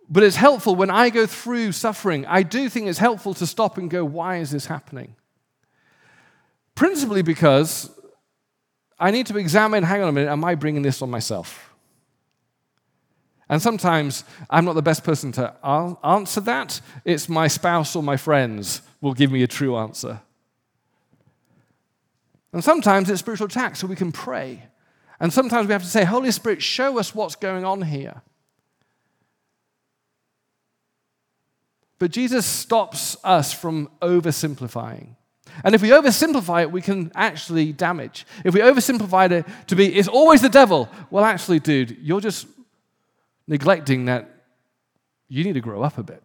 But 0.10 0.24
it's 0.24 0.36
helpful 0.36 0.76
when 0.76 0.90
I 0.90 1.10
go 1.10 1.26
through 1.26 1.72
suffering. 1.72 2.26
I 2.26 2.44
do 2.44 2.68
think 2.68 2.88
it's 2.88 3.00
helpful 3.00 3.34
to 3.36 3.48
stop 3.48 3.78
and 3.78 3.90
go, 3.90 4.04
why 4.04 4.38
is 4.38 4.52
this 4.52 4.66
happening? 4.66 5.16
Principally 6.76 7.22
because 7.22 7.90
I 9.00 9.12
need 9.12 9.28
to 9.28 9.38
examine 9.38 9.84
hang 9.84 10.02
on 10.02 10.10
a 10.10 10.12
minute, 10.12 10.30
am 10.30 10.44
I 10.44 10.56
bringing 10.56 10.82
this 10.82 11.02
on 11.02 11.10
myself? 11.10 11.74
And 13.50 13.62
sometimes 13.62 14.24
I'm 14.50 14.66
not 14.66 14.74
the 14.74 14.82
best 14.82 15.04
person 15.04 15.32
to 15.34 15.54
answer 16.04 16.42
that. 16.42 16.82
It's 17.06 17.30
my 17.30 17.48
spouse 17.48 17.96
or 17.96 18.04
my 18.04 18.18
friends 18.18 18.82
will 19.02 19.14
give 19.14 19.32
me 19.32 19.44
a 19.44 19.48
true 19.48 19.78
answer. 19.78 20.22
And 22.54 22.64
sometimes 22.64 23.10
it's 23.10 23.20
spiritual 23.20 23.48
attack, 23.48 23.76
so 23.76 23.88
we 23.88 23.96
can 23.96 24.12
pray. 24.12 24.64
And 25.20 25.34
sometimes 25.34 25.68
we 25.68 25.74
have 25.74 25.84
to 25.84 25.90
say, 25.90 26.04
Holy 26.06 26.32
Spirit, 26.32 26.62
show 26.62 27.00
us 27.00 27.14
what's 27.16 27.36
going 27.36 27.66
on 27.66 27.82
here. 27.82 28.22
But 31.98 32.12
Jesus 32.12 32.46
stops 32.46 33.18
us 33.24 33.54
from 33.54 33.90
oversimplifying. 34.02 35.16
And 35.64 35.76
if 35.76 35.82
we 35.82 35.90
oversimplify 35.90 36.64
it, 36.64 36.72
we 36.72 36.82
can 36.82 37.12
actually 37.16 37.74
damage. 37.74 38.26
If 38.44 38.54
we 38.54 38.60
oversimplify 38.60 39.32
it 39.32 39.46
to 39.68 39.76
be, 39.76 39.96
it's 39.96 40.08
always 40.08 40.42
the 40.42 40.50
devil, 40.50 40.90
well, 41.10 41.24
actually, 41.24 41.60
dude, 41.60 41.98
you're 42.02 42.22
just 42.22 42.48
neglecting 43.48 44.06
that 44.06 44.30
you 45.28 45.44
need 45.44 45.54
to 45.54 45.62
grow 45.62 45.84
up 45.84 45.98
a 45.98 46.04
bit. 46.04 46.24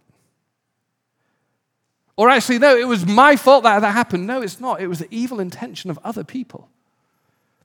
Or 2.19 2.29
actually, 2.29 2.59
no, 2.59 2.77
it 2.77 2.89
was 2.89 3.07
my 3.07 3.37
fault 3.37 3.63
that 3.63 3.79
that 3.79 3.93
happened. 3.93 4.27
No, 4.27 4.43
it's 4.43 4.59
not. 4.59 4.81
It 4.81 4.89
was 4.89 4.99
the 4.99 5.07
evil 5.09 5.39
intention 5.39 5.89
of 5.89 6.01
other 6.03 6.25
people. 6.25 6.69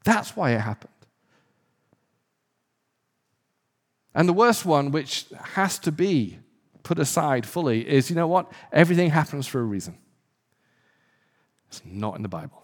That's 0.03 0.35
why 0.35 0.51
it 0.51 0.59
happened. 0.59 0.93
And 4.13 4.29
the 4.29 4.33
worst 4.33 4.63
one, 4.63 4.91
which 4.91 5.25
has 5.55 5.79
to 5.79 5.91
be 5.91 6.37
put 6.83 6.99
aside 6.99 7.47
fully, 7.47 7.89
is 7.89 8.11
you 8.11 8.15
know 8.15 8.27
what? 8.27 8.51
Everything 8.71 9.09
happens 9.09 9.47
for 9.47 9.59
a 9.59 9.63
reason. 9.63 9.97
It's 11.69 11.81
not 11.83 12.15
in 12.15 12.21
the 12.21 12.29
Bible. 12.29 12.63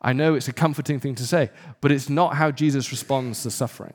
I 0.00 0.14
know 0.14 0.32
it's 0.32 0.48
a 0.48 0.54
comforting 0.54 0.98
thing 0.98 1.14
to 1.16 1.26
say, 1.26 1.50
but 1.82 1.92
it's 1.92 2.08
not 2.08 2.36
how 2.36 2.50
Jesus 2.50 2.90
responds 2.90 3.42
to 3.42 3.50
suffering. 3.50 3.92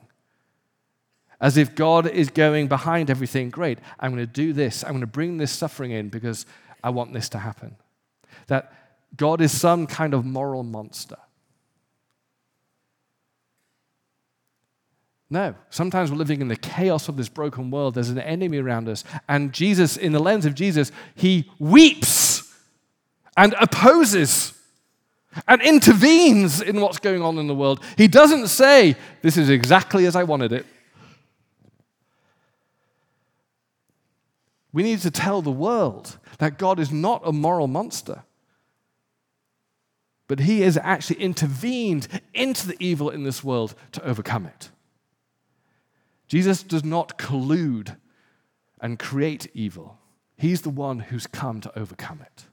As 1.40 1.56
if 1.56 1.74
God 1.74 2.06
is 2.06 2.30
going 2.30 2.68
behind 2.68 3.10
everything, 3.10 3.50
great, 3.50 3.78
I'm 4.00 4.12
going 4.12 4.26
to 4.26 4.32
do 4.32 4.52
this, 4.52 4.82
I'm 4.84 4.92
going 4.92 5.00
to 5.00 5.06
bring 5.06 5.36
this 5.36 5.52
suffering 5.52 5.90
in 5.90 6.08
because 6.08 6.46
I 6.82 6.90
want 6.90 7.12
this 7.12 7.28
to 7.30 7.38
happen. 7.38 7.76
That 8.46 8.72
God 9.16 9.40
is 9.40 9.52
some 9.52 9.86
kind 9.86 10.14
of 10.14 10.24
moral 10.24 10.62
monster. 10.62 11.16
No, 15.28 15.56
sometimes 15.70 16.10
we're 16.10 16.18
living 16.18 16.40
in 16.40 16.48
the 16.48 16.56
chaos 16.56 17.08
of 17.08 17.16
this 17.16 17.28
broken 17.28 17.70
world. 17.70 17.94
There's 17.94 18.10
an 18.10 18.18
enemy 18.18 18.58
around 18.58 18.88
us. 18.88 19.02
And 19.28 19.52
Jesus, 19.52 19.96
in 19.96 20.12
the 20.12 20.20
lens 20.20 20.46
of 20.46 20.54
Jesus, 20.54 20.92
he 21.16 21.50
weeps 21.58 22.54
and 23.36 23.52
opposes 23.60 24.52
and 25.48 25.60
intervenes 25.62 26.62
in 26.62 26.80
what's 26.80 27.00
going 27.00 27.22
on 27.22 27.38
in 27.38 27.48
the 27.48 27.54
world. 27.54 27.82
He 27.98 28.06
doesn't 28.06 28.48
say, 28.48 28.94
This 29.22 29.36
is 29.36 29.50
exactly 29.50 30.06
as 30.06 30.14
I 30.14 30.22
wanted 30.22 30.52
it. 30.52 30.64
We 34.76 34.82
need 34.82 35.00
to 35.00 35.10
tell 35.10 35.40
the 35.40 35.50
world 35.50 36.18
that 36.36 36.58
God 36.58 36.78
is 36.78 36.92
not 36.92 37.22
a 37.24 37.32
moral 37.32 37.66
monster, 37.66 38.24
but 40.28 40.40
He 40.40 40.60
has 40.60 40.76
actually 40.76 41.22
intervened 41.22 42.08
into 42.34 42.66
the 42.66 42.76
evil 42.78 43.08
in 43.08 43.22
this 43.22 43.42
world 43.42 43.74
to 43.92 44.04
overcome 44.04 44.44
it. 44.44 44.68
Jesus 46.28 46.62
does 46.62 46.84
not 46.84 47.16
collude 47.16 47.96
and 48.78 48.98
create 48.98 49.50
evil, 49.54 49.96
He's 50.36 50.60
the 50.60 50.68
one 50.68 50.98
who's 50.98 51.26
come 51.26 51.62
to 51.62 51.78
overcome 51.78 52.20
it. 52.20 52.44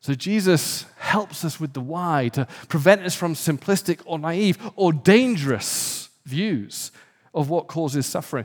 So 0.00 0.12
Jesus 0.12 0.84
helps 0.98 1.46
us 1.46 1.58
with 1.58 1.72
the 1.72 1.80
why 1.80 2.28
to 2.34 2.46
prevent 2.68 3.00
us 3.04 3.14
from 3.14 3.32
simplistic 3.32 4.00
or 4.04 4.18
naive 4.18 4.58
or 4.76 4.92
dangerous 4.92 6.10
views 6.26 6.92
of 7.32 7.48
what 7.48 7.68
causes 7.68 8.04
suffering. 8.04 8.44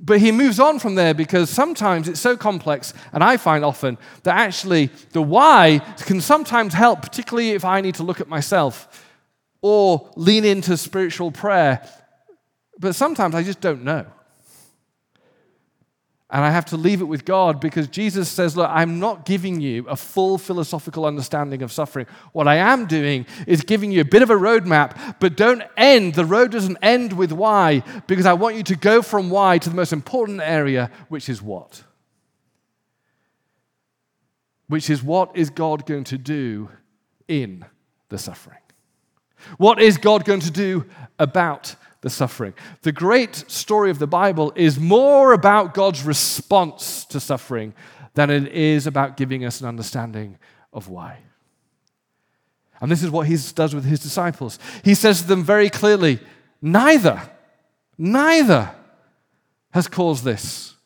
But 0.00 0.20
he 0.20 0.30
moves 0.30 0.60
on 0.60 0.78
from 0.78 0.94
there 0.94 1.12
because 1.12 1.50
sometimes 1.50 2.08
it's 2.08 2.20
so 2.20 2.36
complex, 2.36 2.94
and 3.12 3.22
I 3.24 3.36
find 3.36 3.64
often 3.64 3.98
that 4.22 4.36
actually 4.36 4.90
the 5.12 5.22
why 5.22 5.80
can 6.04 6.20
sometimes 6.20 6.72
help, 6.74 7.02
particularly 7.02 7.50
if 7.50 7.64
I 7.64 7.80
need 7.80 7.96
to 7.96 8.04
look 8.04 8.20
at 8.20 8.28
myself 8.28 9.04
or 9.60 10.08
lean 10.14 10.44
into 10.44 10.76
spiritual 10.76 11.32
prayer. 11.32 11.82
But 12.78 12.94
sometimes 12.94 13.34
I 13.34 13.42
just 13.42 13.60
don't 13.60 13.82
know. 13.82 14.06
And 16.30 16.44
I 16.44 16.50
have 16.50 16.66
to 16.66 16.76
leave 16.76 17.00
it 17.00 17.06
with 17.06 17.24
God 17.24 17.58
because 17.58 17.88
Jesus 17.88 18.28
says, 18.28 18.54
Look, 18.54 18.68
I'm 18.70 19.00
not 19.00 19.24
giving 19.24 19.60
you 19.60 19.86
a 19.88 19.96
full 19.96 20.36
philosophical 20.36 21.06
understanding 21.06 21.62
of 21.62 21.72
suffering. 21.72 22.06
What 22.32 22.46
I 22.46 22.56
am 22.56 22.86
doing 22.86 23.24
is 23.46 23.62
giving 23.62 23.90
you 23.90 24.02
a 24.02 24.04
bit 24.04 24.20
of 24.20 24.28
a 24.28 24.34
roadmap, 24.34 25.16
but 25.20 25.38
don't 25.38 25.62
end. 25.78 26.14
The 26.14 26.26
road 26.26 26.52
doesn't 26.52 26.76
end 26.82 27.14
with 27.14 27.32
why 27.32 27.82
because 28.06 28.26
I 28.26 28.34
want 28.34 28.56
you 28.56 28.62
to 28.64 28.76
go 28.76 29.00
from 29.00 29.30
why 29.30 29.56
to 29.56 29.70
the 29.70 29.76
most 29.76 29.94
important 29.94 30.40
area, 30.42 30.90
which 31.08 31.30
is 31.30 31.40
what? 31.40 31.82
Which 34.66 34.90
is 34.90 35.02
what 35.02 35.34
is 35.34 35.48
God 35.48 35.86
going 35.86 36.04
to 36.04 36.18
do 36.18 36.68
in 37.26 37.64
the 38.10 38.18
suffering? 38.18 38.58
What 39.56 39.80
is 39.80 39.96
God 39.96 40.26
going 40.26 40.40
to 40.40 40.50
do 40.50 40.84
about 41.18 41.74
the 42.00 42.10
suffering. 42.10 42.54
The 42.82 42.92
great 42.92 43.44
story 43.48 43.90
of 43.90 43.98
the 43.98 44.06
Bible 44.06 44.52
is 44.54 44.78
more 44.78 45.32
about 45.32 45.74
God's 45.74 46.04
response 46.04 47.04
to 47.06 47.20
suffering 47.20 47.74
than 48.14 48.30
it 48.30 48.52
is 48.52 48.86
about 48.86 49.16
giving 49.16 49.44
us 49.44 49.60
an 49.60 49.68
understanding 49.68 50.38
of 50.72 50.88
why. 50.88 51.18
And 52.80 52.90
this 52.90 53.02
is 53.02 53.10
what 53.10 53.26
he 53.26 53.36
does 53.54 53.74
with 53.74 53.84
his 53.84 54.00
disciples. 54.00 54.58
He 54.84 54.94
says 54.94 55.22
to 55.22 55.26
them 55.26 55.42
very 55.42 55.68
clearly, 55.68 56.20
neither, 56.62 57.20
neither 57.96 58.74
has 59.72 59.88
caused 59.88 60.24
this. 60.24 60.76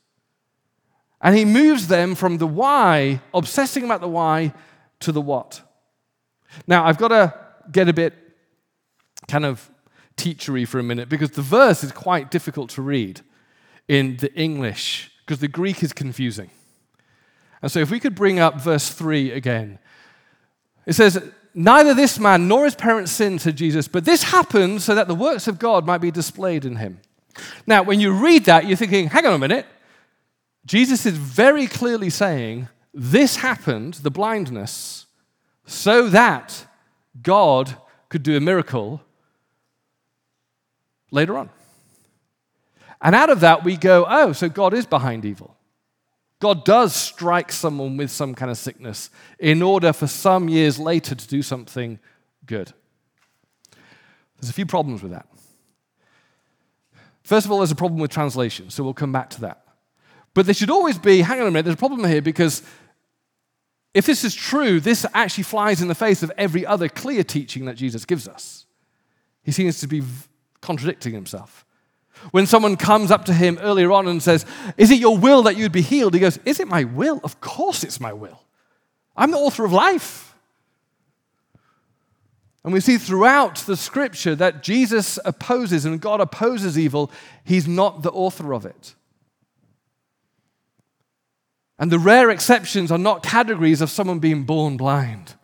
And 1.20 1.36
he 1.36 1.44
moves 1.44 1.86
them 1.86 2.14
from 2.14 2.38
the 2.38 2.46
why, 2.46 3.20
obsessing 3.32 3.84
about 3.84 4.00
the 4.00 4.08
why, 4.08 4.54
to 5.00 5.12
the 5.12 5.20
what. 5.20 5.60
Now, 6.66 6.84
I've 6.84 6.98
got 6.98 7.08
to 7.08 7.34
get 7.70 7.88
a 7.88 7.92
bit 7.92 8.14
kind 9.28 9.44
of 9.44 9.70
teachery 10.16 10.66
for 10.66 10.78
a 10.78 10.82
minute 10.82 11.08
because 11.08 11.32
the 11.32 11.42
verse 11.42 11.82
is 11.82 11.92
quite 11.92 12.30
difficult 12.30 12.70
to 12.70 12.82
read 12.82 13.20
in 13.88 14.16
the 14.18 14.32
English 14.34 15.10
because 15.24 15.40
the 15.40 15.48
Greek 15.48 15.82
is 15.82 15.92
confusing. 15.92 16.50
And 17.60 17.70
so 17.70 17.78
if 17.80 17.90
we 17.90 18.00
could 18.00 18.14
bring 18.14 18.38
up 18.38 18.60
verse 18.60 18.90
3 18.90 19.30
again, 19.32 19.78
it 20.86 20.94
says, 20.94 21.22
Neither 21.54 21.92
this 21.92 22.18
man 22.18 22.48
nor 22.48 22.64
his 22.64 22.74
parents 22.74 23.12
sinned, 23.12 23.42
said 23.42 23.56
Jesus, 23.56 23.86
but 23.86 24.04
this 24.04 24.22
happened 24.22 24.80
so 24.80 24.94
that 24.94 25.06
the 25.06 25.14
works 25.14 25.46
of 25.46 25.58
God 25.58 25.86
might 25.86 25.98
be 25.98 26.10
displayed 26.10 26.64
in 26.64 26.76
him. 26.76 27.00
Now, 27.66 27.82
when 27.82 28.00
you 28.00 28.12
read 28.12 28.46
that, 28.46 28.66
you're 28.66 28.76
thinking, 28.76 29.08
hang 29.08 29.26
on 29.26 29.34
a 29.34 29.38
minute. 29.38 29.66
Jesus 30.64 31.04
is 31.04 31.16
very 31.16 31.66
clearly 31.66 32.08
saying, 32.08 32.68
This 32.94 33.36
happened, 33.36 33.94
the 33.94 34.10
blindness, 34.10 35.06
so 35.66 36.08
that 36.08 36.66
God 37.20 37.76
could 38.08 38.22
do 38.22 38.36
a 38.36 38.40
miracle 38.40 39.02
later 41.12 41.38
on. 41.38 41.48
And 43.00 43.14
out 43.14 43.30
of 43.30 43.40
that, 43.40 43.62
we 43.62 43.76
go, 43.76 44.04
oh, 44.08 44.32
so 44.32 44.48
God 44.48 44.74
is 44.74 44.86
behind 44.86 45.24
evil. 45.24 45.56
God 46.40 46.64
does 46.64 46.94
strike 46.94 47.52
someone 47.52 47.96
with 47.96 48.10
some 48.10 48.34
kind 48.34 48.50
of 48.50 48.58
sickness 48.58 49.10
in 49.38 49.62
order 49.62 49.92
for 49.92 50.08
some 50.08 50.48
years 50.48 50.78
later 50.78 51.14
to 51.14 51.28
do 51.28 51.40
something 51.42 52.00
good. 52.46 52.72
There's 54.40 54.50
a 54.50 54.52
few 54.52 54.66
problems 54.66 55.02
with 55.02 55.12
that. 55.12 55.28
First 57.22 57.46
of 57.46 57.52
all, 57.52 57.58
there's 57.58 57.70
a 57.70 57.76
problem 57.76 58.00
with 58.00 58.10
translation, 58.10 58.70
so 58.70 58.82
we'll 58.82 58.94
come 58.94 59.12
back 59.12 59.30
to 59.30 59.40
that. 59.42 59.64
But 60.34 60.46
there 60.46 60.54
should 60.54 60.70
always 60.70 60.98
be 60.98 61.20
hang 61.20 61.40
on 61.40 61.46
a 61.46 61.50
minute, 61.50 61.64
there's 61.64 61.74
a 61.74 61.78
problem 61.78 62.04
here 62.08 62.22
because 62.22 62.62
if 63.94 64.06
this 64.06 64.24
is 64.24 64.34
true, 64.34 64.80
this 64.80 65.06
actually 65.14 65.44
flies 65.44 65.82
in 65.82 65.88
the 65.88 65.94
face 65.94 66.22
of 66.22 66.32
every 66.36 66.64
other 66.66 66.88
clear 66.88 67.22
teaching 67.22 67.66
that 67.66 67.76
Jesus 67.76 68.04
gives 68.04 68.26
us. 68.26 68.66
He 69.42 69.52
seems 69.52 69.80
to 69.80 69.86
be 69.86 70.02
contradicting 70.62 71.12
himself. 71.12 71.66
When 72.30 72.46
someone 72.46 72.76
comes 72.76 73.10
up 73.10 73.26
to 73.26 73.34
him 73.34 73.58
earlier 73.60 73.92
on 73.92 74.08
and 74.08 74.22
says, 74.22 74.46
Is 74.78 74.90
it 74.90 74.98
your 74.98 75.18
will 75.18 75.42
that 75.42 75.56
you'd 75.56 75.72
be 75.72 75.82
healed? 75.82 76.14
He 76.14 76.20
goes, 76.20 76.38
Is 76.44 76.60
it 76.60 76.68
my 76.68 76.84
will? 76.84 77.20
Of 77.24 77.40
course 77.40 77.84
it's 77.84 78.00
my 78.00 78.12
will. 78.12 78.40
I'm 79.16 79.30
the 79.30 79.38
author 79.38 79.64
of 79.64 79.72
life. 79.72 80.34
And 82.64 82.72
we 82.72 82.80
see 82.80 82.96
throughout 82.96 83.56
the 83.56 83.76
scripture 83.76 84.36
that 84.36 84.62
Jesus 84.62 85.18
opposes 85.24 85.84
and 85.84 86.00
God 86.00 86.20
opposes 86.20 86.78
evil. 86.78 87.10
He's 87.42 87.66
not 87.66 88.02
the 88.02 88.12
author 88.12 88.54
of 88.54 88.64
it. 88.64 88.94
And 91.78 91.90
the 91.90 91.98
rare 91.98 92.30
exceptions 92.30 92.92
are 92.92 92.98
not 92.98 93.24
categories 93.24 93.80
of 93.80 93.90
someone 93.90 94.20
being 94.20 94.44
born 94.44 94.76
blind, 94.76 95.34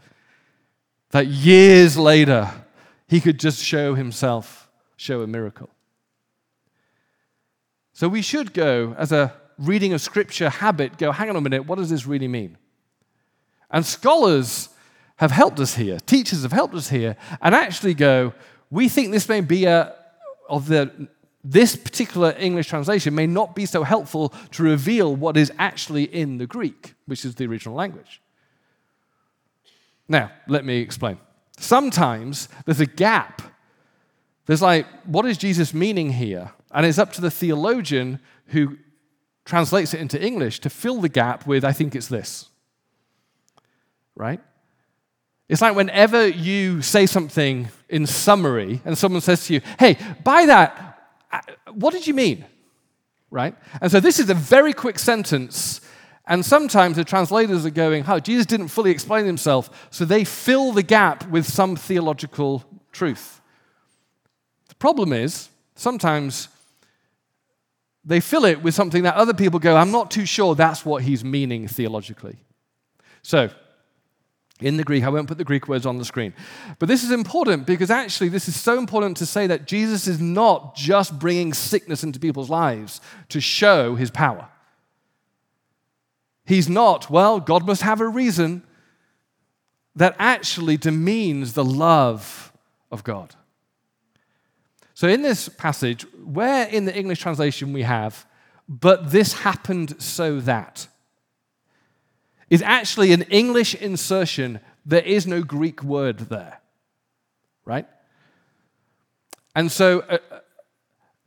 that 1.10 1.26
years 1.26 1.96
later 1.96 2.52
he 3.08 3.20
could 3.20 3.40
just 3.40 3.60
show 3.60 3.94
himself 3.96 4.67
show 4.98 5.22
a 5.22 5.26
miracle. 5.26 5.70
So 7.94 8.08
we 8.08 8.20
should 8.20 8.52
go, 8.52 8.94
as 8.98 9.12
a 9.12 9.32
reading 9.56 9.92
of 9.92 10.00
scripture 10.00 10.50
habit, 10.50 10.98
go, 10.98 11.12
hang 11.12 11.30
on 11.30 11.36
a 11.36 11.40
minute, 11.40 11.66
what 11.66 11.78
does 11.78 11.88
this 11.88 12.06
really 12.06 12.28
mean? 12.28 12.58
And 13.70 13.86
scholars 13.86 14.68
have 15.16 15.30
helped 15.30 15.58
us 15.60 15.74
here, 15.74 15.98
teachers 16.00 16.42
have 16.42 16.52
helped 16.52 16.74
us 16.74 16.88
here, 16.90 17.16
and 17.40 17.54
actually 17.54 17.94
go, 17.94 18.34
we 18.70 18.88
think 18.88 19.12
this 19.12 19.28
may 19.28 19.40
be 19.40 19.64
a, 19.64 19.94
of 20.48 20.66
the, 20.66 21.08
this 21.42 21.76
particular 21.76 22.34
English 22.38 22.68
translation 22.68 23.14
may 23.14 23.26
not 23.26 23.54
be 23.54 23.66
so 23.66 23.84
helpful 23.84 24.30
to 24.52 24.62
reveal 24.62 25.14
what 25.14 25.36
is 25.36 25.52
actually 25.58 26.04
in 26.04 26.38
the 26.38 26.46
Greek, 26.46 26.94
which 27.06 27.24
is 27.24 27.36
the 27.36 27.46
original 27.46 27.74
language. 27.74 28.20
Now, 30.08 30.32
let 30.48 30.64
me 30.64 30.78
explain. 30.78 31.18
Sometimes 31.58 32.48
there's 32.64 32.80
a 32.80 32.86
gap 32.86 33.42
there's 34.48 34.62
like, 34.62 34.86
what 35.04 35.26
is 35.26 35.36
Jesus 35.36 35.74
meaning 35.74 36.10
here? 36.10 36.52
And 36.70 36.86
it's 36.86 36.98
up 36.98 37.12
to 37.12 37.20
the 37.20 37.30
theologian 37.30 38.18
who 38.46 38.78
translates 39.44 39.92
it 39.92 40.00
into 40.00 40.20
English 40.20 40.60
to 40.60 40.70
fill 40.70 41.02
the 41.02 41.10
gap 41.10 41.46
with, 41.46 41.66
I 41.66 41.72
think 41.72 41.94
it's 41.94 42.08
this. 42.08 42.48
Right? 44.16 44.40
It's 45.50 45.60
like 45.60 45.76
whenever 45.76 46.26
you 46.26 46.80
say 46.80 47.04
something 47.04 47.68
in 47.90 48.06
summary 48.06 48.80
and 48.86 48.96
someone 48.96 49.20
says 49.20 49.46
to 49.46 49.54
you, 49.54 49.60
hey, 49.78 49.98
by 50.24 50.46
that, 50.46 50.98
uh, 51.30 51.40
what 51.74 51.92
did 51.92 52.06
you 52.06 52.14
mean? 52.14 52.46
Right? 53.30 53.54
And 53.82 53.92
so 53.92 54.00
this 54.00 54.18
is 54.18 54.30
a 54.30 54.34
very 54.34 54.72
quick 54.72 54.98
sentence. 54.98 55.82
And 56.26 56.42
sometimes 56.42 56.96
the 56.96 57.04
translators 57.04 57.66
are 57.66 57.70
going, 57.70 58.04
oh, 58.08 58.18
Jesus 58.18 58.46
didn't 58.46 58.68
fully 58.68 58.92
explain 58.92 59.26
himself. 59.26 59.88
So 59.90 60.06
they 60.06 60.24
fill 60.24 60.72
the 60.72 60.82
gap 60.82 61.28
with 61.28 61.46
some 61.46 61.76
theological 61.76 62.64
truth 62.92 63.37
Problem 64.78 65.12
is, 65.12 65.48
sometimes 65.74 66.48
they 68.04 68.20
fill 68.20 68.44
it 68.44 68.62
with 68.62 68.74
something 68.74 69.02
that 69.02 69.16
other 69.16 69.34
people 69.34 69.58
go, 69.58 69.76
I'm 69.76 69.90
not 69.90 70.10
too 70.10 70.24
sure 70.24 70.54
that's 70.54 70.84
what 70.84 71.02
he's 71.02 71.24
meaning 71.24 71.68
theologically. 71.68 72.36
So, 73.22 73.50
in 74.60 74.76
the 74.76 74.84
Greek, 74.84 75.04
I 75.04 75.08
won't 75.08 75.28
put 75.28 75.38
the 75.38 75.44
Greek 75.44 75.68
words 75.68 75.86
on 75.86 75.98
the 75.98 76.04
screen. 76.04 76.34
But 76.78 76.88
this 76.88 77.04
is 77.04 77.12
important 77.12 77.66
because 77.66 77.90
actually, 77.90 78.28
this 78.28 78.48
is 78.48 78.58
so 78.58 78.78
important 78.78 79.16
to 79.18 79.26
say 79.26 79.46
that 79.46 79.66
Jesus 79.66 80.08
is 80.08 80.20
not 80.20 80.74
just 80.74 81.18
bringing 81.18 81.52
sickness 81.52 82.02
into 82.02 82.18
people's 82.18 82.50
lives 82.50 83.00
to 83.28 83.40
show 83.40 83.94
his 83.94 84.10
power. 84.10 84.48
He's 86.44 86.68
not, 86.68 87.10
well, 87.10 87.40
God 87.40 87.66
must 87.66 87.82
have 87.82 88.00
a 88.00 88.08
reason 88.08 88.62
that 89.94 90.16
actually 90.18 90.76
demeans 90.76 91.52
the 91.52 91.64
love 91.64 92.52
of 92.90 93.04
God. 93.04 93.34
So, 94.98 95.06
in 95.06 95.22
this 95.22 95.48
passage, 95.48 96.04
where 96.24 96.66
in 96.66 96.84
the 96.84 96.92
English 96.92 97.20
translation 97.20 97.72
we 97.72 97.82
have, 97.82 98.26
but 98.68 99.12
this 99.12 99.32
happened 99.32 99.94
so 100.02 100.40
that, 100.40 100.88
is 102.50 102.62
actually 102.62 103.12
an 103.12 103.22
English 103.30 103.76
insertion. 103.76 104.58
There 104.84 105.04
is 105.04 105.24
no 105.24 105.44
Greek 105.44 105.84
word 105.84 106.18
there, 106.18 106.60
right? 107.64 107.86
And 109.54 109.70
so, 109.70 110.00
uh, 110.00 110.18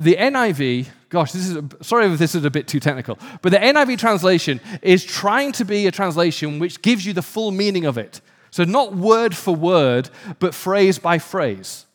the 0.01 0.17
NIV, 0.17 0.87
gosh, 1.07 1.31
this 1.31 1.47
is 1.47 1.55
a, 1.55 1.63
sorry 1.79 2.07
if 2.07 2.19
this 2.19 2.35
is 2.35 2.43
a 2.43 2.51
bit 2.51 2.67
too 2.67 2.81
technical, 2.81 3.17
but 3.41 3.53
the 3.53 3.57
NIV 3.57 3.97
translation 3.97 4.59
is 4.81 5.05
trying 5.05 5.53
to 5.53 5.63
be 5.63 5.87
a 5.87 5.91
translation 5.91 6.59
which 6.59 6.81
gives 6.81 7.05
you 7.05 7.13
the 7.13 7.21
full 7.21 7.51
meaning 7.51 7.85
of 7.85 7.97
it. 7.97 8.19
So, 8.49 8.65
not 8.65 8.97
word 8.97 9.33
for 9.33 9.55
word, 9.55 10.09
but 10.39 10.53
phrase 10.53 10.99
by 10.99 11.19
phrase 11.19 11.85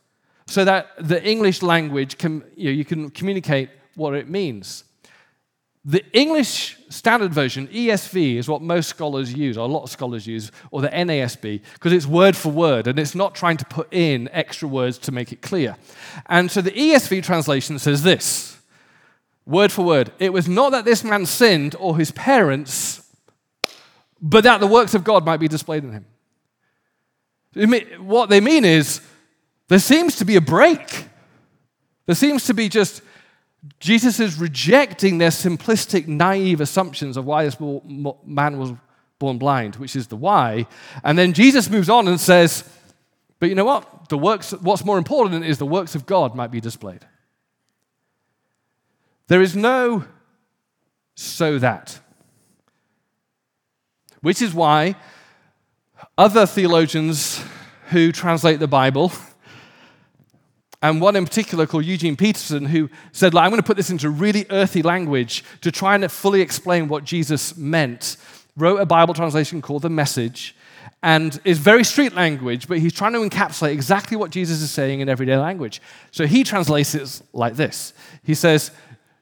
so 0.46 0.64
that 0.64 0.90
the 0.98 1.22
English 1.24 1.62
language 1.62 2.18
can, 2.18 2.44
you, 2.56 2.66
know, 2.66 2.70
you 2.70 2.84
can 2.84 3.10
communicate 3.10 3.70
what 3.94 4.14
it 4.14 4.28
means. 4.28 4.84
The 5.84 6.04
English 6.12 6.78
Standard 6.88 7.32
Version, 7.32 7.68
ESV, 7.68 8.36
is 8.36 8.48
what 8.48 8.60
most 8.60 8.88
scholars 8.88 9.32
use, 9.32 9.56
or 9.56 9.68
a 9.68 9.70
lot 9.70 9.84
of 9.84 9.90
scholars 9.90 10.26
use, 10.26 10.50
or 10.72 10.82
the 10.82 10.88
NASB, 10.88 11.62
because 11.74 11.92
it's 11.92 12.06
word 12.06 12.36
for 12.36 12.50
word 12.50 12.88
and 12.88 12.98
it's 12.98 13.14
not 13.14 13.36
trying 13.36 13.56
to 13.58 13.64
put 13.64 13.92
in 13.92 14.28
extra 14.32 14.66
words 14.66 14.98
to 14.98 15.12
make 15.12 15.32
it 15.32 15.42
clear. 15.42 15.76
And 16.26 16.50
so 16.50 16.60
the 16.60 16.72
ESV 16.72 17.22
translation 17.22 17.78
says 17.78 18.02
this 18.02 18.58
word 19.46 19.70
for 19.70 19.84
word 19.84 20.10
It 20.18 20.32
was 20.32 20.48
not 20.48 20.72
that 20.72 20.84
this 20.84 21.04
man 21.04 21.24
sinned 21.24 21.76
or 21.78 21.96
his 21.96 22.10
parents, 22.10 23.08
but 24.20 24.42
that 24.42 24.58
the 24.58 24.66
works 24.66 24.94
of 24.94 25.04
God 25.04 25.24
might 25.24 25.38
be 25.38 25.48
displayed 25.48 25.84
in 25.84 25.92
him. 25.92 26.06
What 28.00 28.28
they 28.28 28.40
mean 28.40 28.64
is, 28.64 29.00
there 29.68 29.78
seems 29.78 30.16
to 30.16 30.24
be 30.24 30.36
a 30.36 30.40
break. 30.40 31.06
There 32.06 32.14
seems 32.14 32.44
to 32.46 32.54
be 32.54 32.68
just 32.68 33.02
Jesus 33.80 34.20
is 34.20 34.38
rejecting 34.38 35.18
their 35.18 35.30
simplistic, 35.30 36.06
naive 36.06 36.60
assumptions 36.60 37.16
of 37.16 37.24
why 37.24 37.44
this 37.44 37.58
man 37.58 38.58
was 38.58 38.72
born 39.18 39.38
blind, 39.38 39.76
which 39.76 39.96
is 39.96 40.06
the 40.06 40.16
why. 40.16 40.66
And 41.02 41.18
then 41.18 41.32
Jesus 41.32 41.68
moves 41.68 41.88
on 41.88 42.06
and 42.06 42.20
says, 42.20 42.68
But 43.40 43.48
you 43.48 43.54
know 43.54 43.64
what? 43.64 44.08
The 44.08 44.18
works, 44.18 44.52
what's 44.52 44.84
more 44.84 44.98
important 44.98 45.44
is 45.44 45.58
the 45.58 45.66
works 45.66 45.94
of 45.94 46.06
God 46.06 46.34
might 46.34 46.50
be 46.50 46.60
displayed. 46.60 47.04
There 49.28 49.42
is 49.42 49.56
no 49.56 50.04
so 51.16 51.58
that. 51.58 51.98
Which 54.20 54.40
is 54.40 54.54
why 54.54 54.96
other 56.16 56.46
theologians 56.46 57.42
who 57.88 58.12
translate 58.12 58.60
the 58.60 58.68
Bible 58.68 59.12
and 60.82 61.00
one 61.00 61.16
in 61.16 61.24
particular 61.24 61.66
called 61.66 61.84
Eugene 61.84 62.16
Peterson, 62.16 62.66
who 62.66 62.90
said, 63.12 63.34
I'm 63.34 63.50
going 63.50 63.60
to 63.60 63.66
put 63.66 63.76
this 63.76 63.90
into 63.90 64.10
really 64.10 64.46
earthy 64.50 64.82
language 64.82 65.42
to 65.62 65.72
try 65.72 65.94
and 65.94 66.10
fully 66.10 66.40
explain 66.40 66.88
what 66.88 67.04
Jesus 67.04 67.56
meant, 67.56 68.16
wrote 68.56 68.76
a 68.76 68.86
Bible 68.86 69.14
translation 69.14 69.62
called 69.62 69.82
The 69.82 69.90
Message, 69.90 70.54
and 71.02 71.40
is 71.44 71.58
very 71.58 71.84
street 71.84 72.14
language, 72.14 72.68
but 72.68 72.78
he's 72.78 72.92
trying 72.92 73.12
to 73.12 73.18
encapsulate 73.20 73.72
exactly 73.72 74.16
what 74.16 74.30
Jesus 74.30 74.60
is 74.60 74.70
saying 74.70 75.00
in 75.00 75.08
everyday 75.08 75.36
language. 75.36 75.80
So 76.10 76.26
he 76.26 76.42
translates 76.44 76.94
it 76.94 77.22
like 77.32 77.54
this 77.54 77.92
He 78.22 78.34
says, 78.34 78.70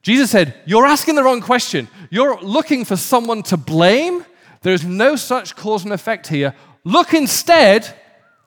Jesus 0.02 0.30
said, 0.30 0.54
You're 0.66 0.86
asking 0.86 1.14
the 1.14 1.24
wrong 1.24 1.40
question. 1.40 1.88
You're 2.10 2.40
looking 2.40 2.84
for 2.84 2.96
someone 2.96 3.42
to 3.44 3.56
blame. 3.56 4.24
There's 4.62 4.84
no 4.84 5.16
such 5.16 5.56
cause 5.56 5.84
and 5.84 5.92
effect 5.92 6.26
here. 6.28 6.54
Look 6.84 7.14
instead 7.14 7.86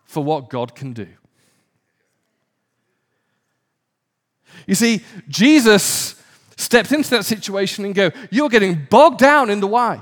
for 0.06 0.24
what 0.24 0.50
God 0.50 0.76
can 0.76 0.94
do. 0.94 1.08
You 4.68 4.76
see, 4.76 5.02
Jesus 5.28 6.22
steps 6.58 6.92
into 6.92 7.10
that 7.12 7.26
situation 7.26 7.86
and 7.86 7.96
go, 7.96 8.12
you're 8.30 8.50
getting 8.50 8.86
bogged 8.90 9.20
down 9.20 9.50
in 9.50 9.60
the 9.60 9.68
why. 9.68 10.02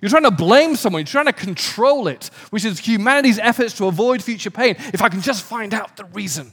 You're 0.00 0.10
trying 0.10 0.24
to 0.24 0.30
blame 0.30 0.76
someone, 0.76 1.00
you're 1.00 1.06
trying 1.06 1.26
to 1.26 1.32
control 1.32 2.06
it, 2.06 2.30
which 2.50 2.64
is 2.64 2.78
humanity's 2.78 3.38
efforts 3.38 3.74
to 3.78 3.86
avoid 3.86 4.22
future 4.22 4.50
pain. 4.50 4.76
If 4.92 5.02
I 5.02 5.08
can 5.08 5.22
just 5.22 5.42
find 5.42 5.72
out 5.74 5.96
the 5.96 6.04
reason. 6.04 6.52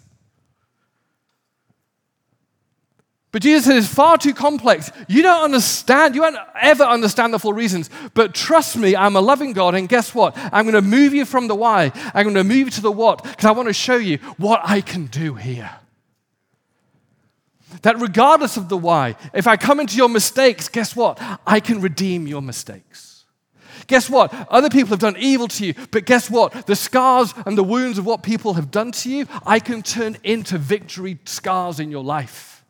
But 3.34 3.42
Jesus 3.42 3.66
said 3.66 3.78
it's 3.78 3.88
far 3.88 4.18
too 4.18 4.34
complex. 4.34 4.92
You 5.08 5.24
don't 5.24 5.44
understand, 5.44 6.14
you 6.14 6.22
won't 6.22 6.38
ever 6.62 6.84
understand 6.84 7.34
the 7.34 7.40
full 7.40 7.52
reasons. 7.52 7.90
But 8.14 8.34
trust 8.36 8.78
me, 8.78 8.96
I'm 8.96 9.16
a 9.16 9.22
loving 9.22 9.54
God, 9.54 9.74
and 9.76 9.90
guess 9.90 10.14
what? 10.14 10.38
I'm 10.38 10.66
going 10.66 10.76
to 10.76 10.82
move 10.82 11.14
you 11.14 11.26
from 11.26 11.48
the 11.48 11.56
why. 11.56 11.92
I'm 12.14 12.24
going 12.24 12.36
to 12.36 12.44
move 12.44 12.58
you 12.58 12.70
to 12.70 12.82
the 12.82 12.92
what, 12.92 13.24
because 13.24 13.46
I 13.46 13.52
want 13.52 13.70
to 13.70 13.74
show 13.74 13.98
you 13.98 14.20
what 14.38 14.62
I 14.64 14.82
can 14.82 15.08
do 15.08 15.34
here. 15.34 15.70
That 17.84 18.00
regardless 18.00 18.58
of 18.58 18.70
the 18.70 18.78
why, 18.78 19.16
if 19.34 19.46
I 19.46 19.58
come 19.58 19.80
into 19.80 19.96
your 19.96 20.10
mistakes, 20.10 20.68
guess 20.70 20.96
what? 20.96 21.22
I 21.46 21.60
can 21.60 21.82
redeem 21.82 22.28
your 22.28 22.42
mistakes. 22.42 23.26
Guess 23.88 24.10
what? 24.10 24.34
Other 24.50 24.70
people 24.70 24.90
have 24.90 25.00
done 25.00 25.18
evil 25.20 25.50
to 25.50 25.66
you, 25.66 25.74
but 25.92 26.06
guess 26.06 26.30
what? 26.30 26.66
The 26.66 26.76
scars 26.76 27.34
and 27.46 27.58
the 27.58 27.64
wounds 27.64 27.98
of 27.98 28.06
what 28.06 28.24
people 28.24 28.54
have 28.54 28.72
done 28.72 28.94
to 28.94 29.10
you, 29.10 29.28
I 29.46 29.60
can 29.60 29.82
turn 29.82 30.18
into 30.24 30.58
victory 30.58 31.20
scars 31.26 31.82
in 31.82 31.92
your 31.92 32.04
life. 32.04 32.64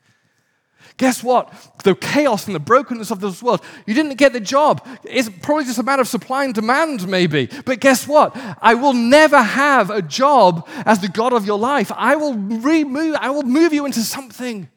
Guess 0.97 1.23
what? 1.23 1.53
The 1.83 1.93
chaos 1.95 2.47
and 2.47 2.55
the 2.55 2.59
brokenness 2.59 3.11
of 3.11 3.19
this 3.19 3.41
world, 3.43 3.61
you 3.85 3.93
didn't 3.93 4.15
get 4.15 4.33
the 4.33 4.39
job. 4.39 4.85
It's 5.03 5.29
probably 5.41 5.65
just 5.65 5.79
a 5.79 5.83
matter 5.83 6.01
of 6.01 6.07
supply 6.07 6.45
and 6.45 6.53
demand, 6.53 7.07
maybe. 7.07 7.49
But 7.65 7.79
guess 7.79 8.07
what? 8.07 8.35
I 8.61 8.73
will 8.73 8.93
never 8.93 9.41
have 9.41 9.91
a 9.91 10.01
job 10.01 10.67
as 10.85 10.99
the 11.01 11.07
God 11.07 11.33
of 11.33 11.45
your 11.45 11.59
life. 11.59 11.91
I 11.95 12.15
will 12.15 12.33
remove, 12.33 13.15
I 13.19 13.29
will 13.29 13.43
move 13.43 13.73
you 13.73 13.85
into 13.85 14.01
something 14.01 14.69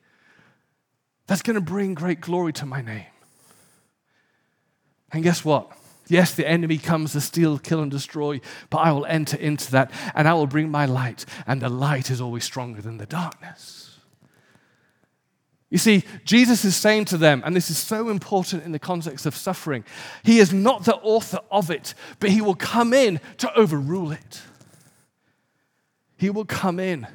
that's 1.26 1.42
going 1.42 1.54
to 1.54 1.60
bring 1.60 1.94
great 1.94 2.20
glory 2.20 2.52
to 2.54 2.66
my 2.66 2.80
name. 2.82 3.06
And 5.12 5.22
guess 5.22 5.44
what? 5.44 5.72
Yes, 6.08 6.34
the 6.34 6.48
enemy 6.48 6.78
comes 6.78 7.12
to 7.12 7.20
steal, 7.20 7.58
kill, 7.58 7.80
and 7.80 7.90
destroy, 7.90 8.40
but 8.70 8.78
I 8.78 8.92
will 8.92 9.06
enter 9.06 9.36
into 9.36 9.72
that 9.72 9.90
and 10.14 10.28
I 10.28 10.34
will 10.34 10.46
bring 10.46 10.70
my 10.70 10.86
light, 10.86 11.24
and 11.46 11.60
the 11.60 11.68
light 11.68 12.10
is 12.10 12.20
always 12.20 12.44
stronger 12.44 12.80
than 12.80 12.98
the 12.98 13.06
darkness. 13.06 13.98
You 15.68 15.78
see, 15.78 16.04
Jesus 16.24 16.64
is 16.64 16.76
saying 16.76 17.06
to 17.06 17.16
them, 17.16 17.42
and 17.44 17.56
this 17.56 17.70
is 17.70 17.78
so 17.78 18.08
important 18.08 18.62
in 18.62 18.70
the 18.70 18.78
context 18.78 19.26
of 19.26 19.34
suffering, 19.34 19.84
He 20.22 20.38
is 20.38 20.52
not 20.52 20.84
the 20.84 20.94
author 20.96 21.40
of 21.50 21.70
it, 21.70 21.94
but 22.20 22.30
He 22.30 22.40
will 22.40 22.54
come 22.54 22.92
in 22.92 23.20
to 23.38 23.52
overrule 23.58 24.12
it. 24.12 24.42
He 26.16 26.30
will 26.30 26.44
come 26.44 26.78
in 26.78 27.08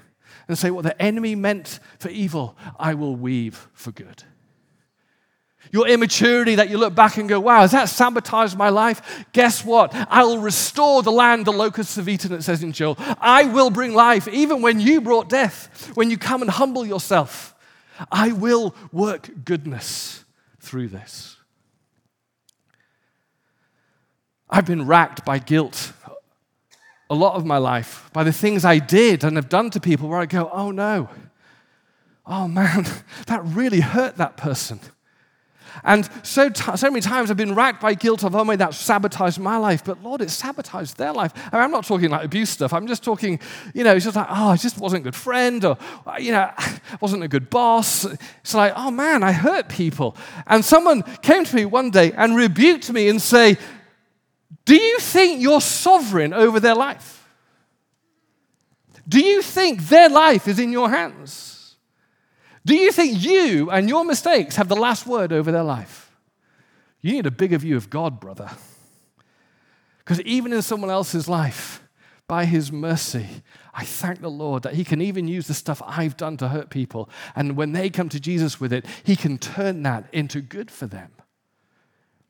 and 0.51 0.57
say, 0.57 0.71
What 0.71 0.83
the 0.83 1.01
enemy 1.01 1.35
meant 1.35 1.79
for 1.99 2.09
evil, 2.09 2.57
I 2.77 2.93
will 2.93 3.15
weave 3.15 3.67
for 3.73 3.91
good. 3.91 4.23
Your 5.71 5.87
immaturity 5.87 6.55
that 6.55 6.69
you 6.69 6.77
look 6.77 6.93
back 6.93 7.17
and 7.17 7.29
go, 7.29 7.39
wow, 7.39 7.61
has 7.61 7.71
that 7.71 7.87
sabotaged 7.87 8.57
my 8.57 8.69
life? 8.69 9.25
Guess 9.31 9.63
what? 9.63 9.93
I 9.93 10.23
will 10.23 10.39
restore 10.39 11.01
the 11.01 11.11
land 11.11 11.45
the 11.45 11.53
locusts 11.53 11.95
have 11.95 12.09
eaten, 12.09 12.33
it 12.33 12.41
says 12.41 12.61
in 12.61 12.73
Joel. 12.73 12.97
I 12.99 13.45
will 13.45 13.69
bring 13.69 13.93
life, 13.93 14.27
even 14.27 14.61
when 14.61 14.81
you 14.81 14.99
brought 14.99 15.29
death, 15.29 15.91
when 15.93 16.09
you 16.09 16.17
come 16.17 16.41
and 16.41 16.51
humble 16.51 16.85
yourself. 16.85 17.55
I 18.11 18.33
will 18.33 18.75
work 18.91 19.29
goodness 19.45 20.25
through 20.59 20.89
this. 20.89 21.37
I've 24.49 24.65
been 24.65 24.85
racked 24.85 25.23
by 25.23 25.39
guilt 25.39 25.93
a 27.11 27.13
lot 27.13 27.35
of 27.35 27.45
my 27.45 27.57
life 27.57 28.09
by 28.13 28.23
the 28.23 28.31
things 28.31 28.63
I 28.63 28.79
did 28.79 29.25
and 29.25 29.35
have 29.35 29.49
done 29.49 29.69
to 29.71 29.81
people 29.81 30.07
where 30.07 30.19
I 30.19 30.25
go, 30.25 30.49
oh 30.53 30.71
no, 30.71 31.09
oh 32.25 32.47
man, 32.47 32.87
that 33.27 33.41
really 33.43 33.81
hurt 33.81 34.15
that 34.15 34.37
person. 34.37 34.79
And 35.83 36.07
so, 36.23 36.47
t- 36.49 36.77
so 36.77 36.89
many 36.89 37.01
times 37.01 37.29
I've 37.29 37.37
been 37.37 37.55
racked 37.55 37.81
by 37.81 37.95
guilt 37.95 38.23
of, 38.23 38.33
oh 38.33 38.45
man, 38.45 38.59
that 38.59 38.73
sabotaged 38.73 39.39
my 39.39 39.57
life. 39.57 39.83
But 39.83 40.01
Lord, 40.01 40.21
it 40.21 40.29
sabotaged 40.29 40.97
their 40.97 41.11
life. 41.11 41.33
I 41.51 41.59
I'm 41.59 41.71
not 41.71 41.85
talking 41.85 42.09
like 42.09 42.23
abuse 42.23 42.49
stuff. 42.49 42.71
I'm 42.71 42.87
just 42.87 43.03
talking, 43.03 43.39
you 43.73 43.83
know, 43.83 43.93
it's 43.93 44.05
just 44.05 44.15
like, 44.15 44.27
oh, 44.29 44.49
I 44.49 44.55
just 44.55 44.77
wasn't 44.77 45.01
a 45.01 45.03
good 45.03 45.15
friend 45.15 45.63
or, 45.65 45.77
you 46.17 46.31
know, 46.31 46.49
wasn't 47.01 47.23
a 47.23 47.27
good 47.27 47.49
boss. 47.49 48.05
It's 48.05 48.53
like, 48.53 48.71
oh 48.77 48.91
man, 48.91 49.21
I 49.21 49.33
hurt 49.33 49.67
people. 49.67 50.15
And 50.47 50.63
someone 50.63 51.03
came 51.21 51.43
to 51.43 51.55
me 51.55 51.65
one 51.65 51.89
day 51.89 52.13
and 52.13 52.37
rebuked 52.37 52.91
me 52.91 53.09
and 53.09 53.21
say, 53.21 53.57
do 54.65 54.75
you 54.75 54.99
think 54.99 55.41
you're 55.41 55.61
sovereign 55.61 56.33
over 56.33 56.59
their 56.59 56.75
life? 56.75 57.27
Do 59.07 59.19
you 59.19 59.41
think 59.41 59.87
their 59.89 60.09
life 60.09 60.47
is 60.47 60.59
in 60.59 60.71
your 60.71 60.89
hands? 60.89 61.75
Do 62.65 62.75
you 62.75 62.91
think 62.91 63.21
you 63.23 63.71
and 63.71 63.89
your 63.89 64.05
mistakes 64.05 64.55
have 64.55 64.67
the 64.67 64.75
last 64.75 65.07
word 65.07 65.33
over 65.33 65.51
their 65.51 65.63
life? 65.63 66.11
You 67.01 67.13
need 67.13 67.25
a 67.25 67.31
bigger 67.31 67.57
view 67.57 67.75
of 67.75 67.89
God, 67.89 68.19
brother. 68.19 68.51
Because 69.99 70.21
even 70.21 70.53
in 70.53 70.61
someone 70.61 70.91
else's 70.91 71.27
life, 71.27 71.81
by 72.27 72.45
his 72.45 72.71
mercy, 72.71 73.27
I 73.73 73.83
thank 73.83 74.21
the 74.21 74.29
Lord 74.29 74.63
that 74.63 74.75
he 74.75 74.85
can 74.85 75.01
even 75.01 75.27
use 75.27 75.47
the 75.47 75.53
stuff 75.53 75.81
I've 75.85 76.15
done 76.15 76.37
to 76.37 76.49
hurt 76.49 76.69
people. 76.69 77.09
And 77.35 77.57
when 77.57 77.71
they 77.71 77.89
come 77.89 78.07
to 78.09 78.19
Jesus 78.19 78.59
with 78.59 78.71
it, 78.71 78.85
he 79.03 79.15
can 79.15 79.37
turn 79.37 79.83
that 79.83 80.05
into 80.13 80.39
good 80.39 80.71
for 80.71 80.85
them. 80.85 81.11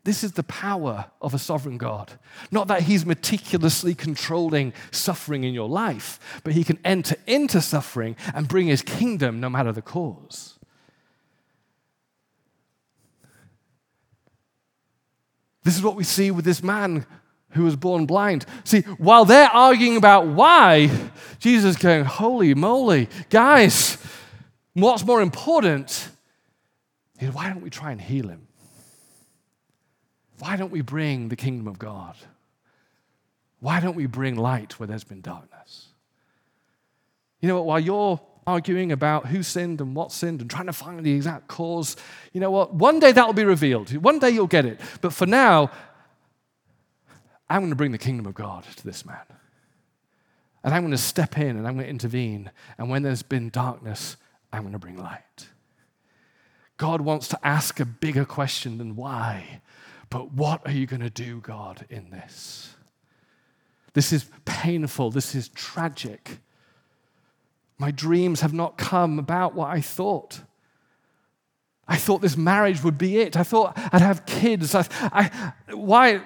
This 0.04 0.24
is 0.24 0.32
the 0.32 0.44
power 0.44 1.12
of 1.22 1.34
a 1.34 1.40
sovereign 1.40 1.78
God. 1.78 2.14
Not 2.50 2.68
that 2.68 2.84
He's 2.84 3.06
meticulously 3.06 3.94
controlling 3.94 4.74
suffering 4.90 5.44
in 5.44 5.54
your 5.54 5.70
life, 5.70 6.20
but 6.44 6.54
He 6.54 6.64
can 6.64 6.80
enter 6.84 7.16
into 7.28 7.62
suffering 7.62 8.16
and 8.34 8.48
bring 8.48 8.68
His 8.68 8.82
kingdom 8.82 9.40
no 9.40 9.50
matter 9.50 9.72
the 9.72 9.82
cause. 9.82 10.58
This 15.64 15.78
is 15.78 15.84
what 15.84 15.96
we 15.96 16.04
see 16.04 16.32
with 16.32 16.46
this 16.46 16.64
man 16.64 17.06
who 17.52 17.64
was 17.64 17.76
born 17.76 18.08
blind. 18.08 18.46
See, 18.64 18.82
while 18.98 19.26
they're 19.26 19.50
arguing 19.50 19.98
about 19.98 20.26
why, 20.26 20.90
Jesus 21.40 21.76
is 21.76 21.82
going, 21.82 22.06
Holy 22.06 22.56
moly, 22.56 23.08
guys, 23.30 23.98
what's 24.74 25.06
more 25.06 25.22
important 25.22 26.10
is 27.20 27.32
why 27.32 27.50
don't 27.50 27.62
we 27.62 27.70
try 27.70 27.92
and 27.92 28.02
heal 28.02 28.30
him? 28.30 28.48
Why 30.42 30.56
don't 30.56 30.72
we 30.72 30.82
bring 30.82 31.30
the 31.30 31.36
kingdom 31.36 31.68
of 31.68 31.78
God? 31.78 32.16
Why 33.60 33.80
don't 33.80 33.96
we 33.96 34.08
bring 34.08 34.36
light 34.36 34.80
where 34.80 34.88
there's 34.88 35.04
been 35.04 35.22
darkness? 35.22 35.90
You 37.42 37.48
know 37.48 37.58
what? 37.58 37.66
While 37.66 37.80
you're 37.80 38.20
arguing 38.48 38.92
about 38.92 39.28
who 39.28 39.44
sinned 39.44 39.82
and 39.82 39.96
what 39.96 40.12
sinned 40.12 40.42
and 40.42 40.50
trying 40.50 40.66
to 40.66 40.74
find 40.74 41.06
the 41.06 41.12
exact 41.12 41.48
cause, 41.48 41.96
you 42.34 42.42
know 42.42 42.50
what? 42.50 42.74
One 42.74 43.00
day 43.00 43.12
that 43.12 43.24
will 43.24 43.36
be 43.36 43.44
revealed. 43.44 43.96
One 43.98 44.18
day 44.18 44.32
you'll 44.32 44.48
get 44.48 44.66
it. 44.66 44.82
But 45.00 45.14
for 45.14 45.28
now, 45.28 45.70
I'm 47.48 47.62
going 47.62 47.70
to 47.70 47.76
bring 47.76 47.92
the 47.92 48.00
kingdom 48.00 48.26
of 48.26 48.34
God 48.34 48.64
to 48.78 48.84
this 48.84 49.06
man. 49.06 49.22
And 50.64 50.74
I'm 50.74 50.82
going 50.82 50.90
to 50.90 50.98
step 50.98 51.38
in 51.38 51.56
and 51.56 51.68
I'm 51.68 51.76
going 51.76 51.86
to 51.86 51.90
intervene. 51.90 52.50
And 52.80 52.90
when 52.90 53.04
there's 53.04 53.22
been 53.22 53.52
darkness, 53.52 54.18
I'm 54.52 54.62
going 54.62 54.74
to 54.74 54.80
bring 54.80 54.98
light. 54.98 55.50
God 56.78 57.02
wants 57.02 57.28
to 57.28 57.40
ask 57.48 57.80
a 57.80 57.86
bigger 57.86 58.26
question 58.26 58.80
than 58.80 58.96
why. 58.96 59.62
But 60.12 60.34
what 60.34 60.62
are 60.66 60.72
you 60.72 60.86
going 60.86 61.02
to 61.02 61.10
do, 61.10 61.40
God, 61.40 61.86
in 61.90 62.12
this? 62.12 62.76
This 63.94 64.14
is 64.14 64.26
painful. 64.46 65.10
This 65.10 65.34
is 65.34 65.48
tragic. 65.50 66.38
My 67.80 67.92
dreams 67.92 68.42
have 68.42 68.54
not 68.54 68.78
come 68.78 69.18
about 69.18 69.56
what 69.56 69.70
I 69.70 69.82
thought. 69.82 70.42
I 71.88 71.96
thought 71.96 72.22
this 72.22 72.38
marriage 72.38 72.84
would 72.84 72.98
be 72.98 73.18
it. 73.20 73.38
I 73.38 73.44
thought 73.44 73.74
I'd 73.92 74.02
have 74.02 74.26
kids. 74.26 74.76
I, 74.76 74.86
I, 74.92 75.54
why? 75.74 76.22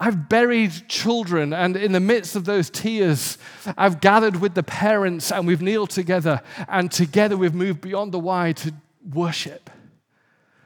I've 0.00 0.28
buried 0.28 0.88
children, 0.88 1.52
and 1.52 1.76
in 1.76 1.92
the 1.92 2.00
midst 2.00 2.34
of 2.34 2.44
those 2.44 2.70
tears, 2.70 3.38
I've 3.76 4.00
gathered 4.00 4.36
with 4.36 4.54
the 4.54 4.62
parents 4.62 5.30
and 5.30 5.46
we've 5.46 5.62
kneeled 5.62 5.90
together, 5.90 6.40
and 6.68 6.90
together 6.90 7.36
we've 7.36 7.54
moved 7.54 7.82
beyond 7.82 8.12
the 8.12 8.18
why 8.18 8.52
to 8.52 8.74
worship 9.12 9.70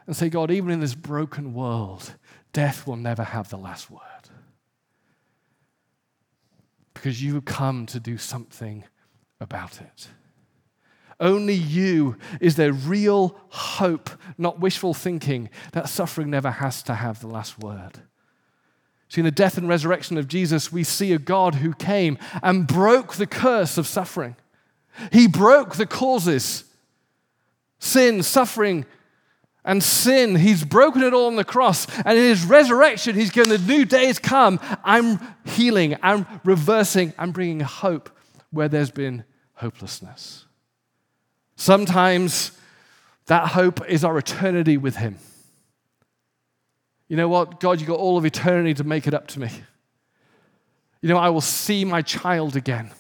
and 0.07 0.17
say, 0.17 0.29
God, 0.29 0.51
even 0.51 0.71
in 0.71 0.81
this 0.81 0.95
broken 0.95 1.55
world, 1.55 2.15
death 2.53 2.87
will 2.87 2.97
never 2.97 3.25
have 3.25 3.49
the 3.51 3.59
last 3.59 3.91
word. 3.91 4.01
Because 6.93 7.23
you 7.23 7.35
have 7.35 7.45
come 7.45 7.87
to 7.87 8.01
do 8.01 8.19
something 8.19 8.85
about 9.41 9.81
it. 9.81 10.09
Only 11.21 11.55
you 11.55 12.17
is 12.41 12.57
there 12.57 12.73
real 12.73 13.39
hope, 13.49 14.11
not 14.37 14.61
wishful 14.61 14.95
thinking, 14.95 15.49
that 15.73 15.89
suffering 15.89 16.31
never 16.31 16.51
has 16.51 16.83
to 16.85 16.95
have 16.95 17.21
the 17.21 17.29
last 17.29 17.59
word. 17.59 18.01
See, 19.09 19.21
in 19.21 19.25
the 19.25 19.31
death 19.31 19.57
and 19.57 19.69
resurrection 19.69 20.19
of 20.19 20.27
Jesus, 20.27 20.73
we 20.73 20.83
see 20.83 21.13
a 21.13 21.19
God 21.19 21.57
who 21.57 21.73
came 21.73 22.19
and 22.43 22.67
broke 22.67 23.15
the 23.15 23.27
curse 23.27 23.79
of 23.79 23.87
suffering. 23.87 24.37
He 25.13 25.29
broke 25.29 25.77
the 25.77 25.87
causes 25.87 26.65
sin, 27.79 28.23
suffering, 28.23 28.87
and 29.65 29.83
sin. 29.83 30.37
He's 30.37 30.65
broken 30.65 31.03
it 31.03 31.13
all 31.13 31.27
on 31.27 31.37
the 31.37 31.45
cross. 31.45 31.87
And 32.05 32.19
in 32.19 32.25
his 32.25 32.45
resurrection, 32.45 33.15
he's 33.15 33.31
given 33.31 33.51
the 33.51 33.59
new 33.59 33.85
days 33.85 34.19
come. 34.19 34.61
I'm 34.85 35.21
healing, 35.45 35.97
I'm 36.03 36.27
reversing, 36.45 37.13
I'm 37.19 37.33
bringing 37.33 37.61
hope 37.61 38.11
where 38.51 38.69
there's 38.69 38.91
been 38.91 39.25
hopelessness. 39.55 40.45
Sometimes 41.57 42.53
that 43.27 43.49
hope 43.49 43.89
is 43.89 44.05
our 44.05 44.19
eternity 44.19 44.77
with 44.77 44.97
him. 44.97 45.19
You 47.09 47.17
know 47.17 47.29
what? 47.29 47.61
God, 47.61 47.81
you 47.81 47.87
got 47.87 47.99
all 47.99 48.19
of 48.19 48.25
eternity 48.25 48.75
to 48.75 48.85
make 48.85 49.07
it 49.07 49.15
up 49.15 49.29
to 49.29 49.41
me. 49.41 49.51
You 51.01 51.09
know, 51.09 51.19
I 51.19 51.29
will 51.29 51.41
see 51.41 51.85
my 51.85 52.03
child 52.03 52.57
again. 52.57 52.91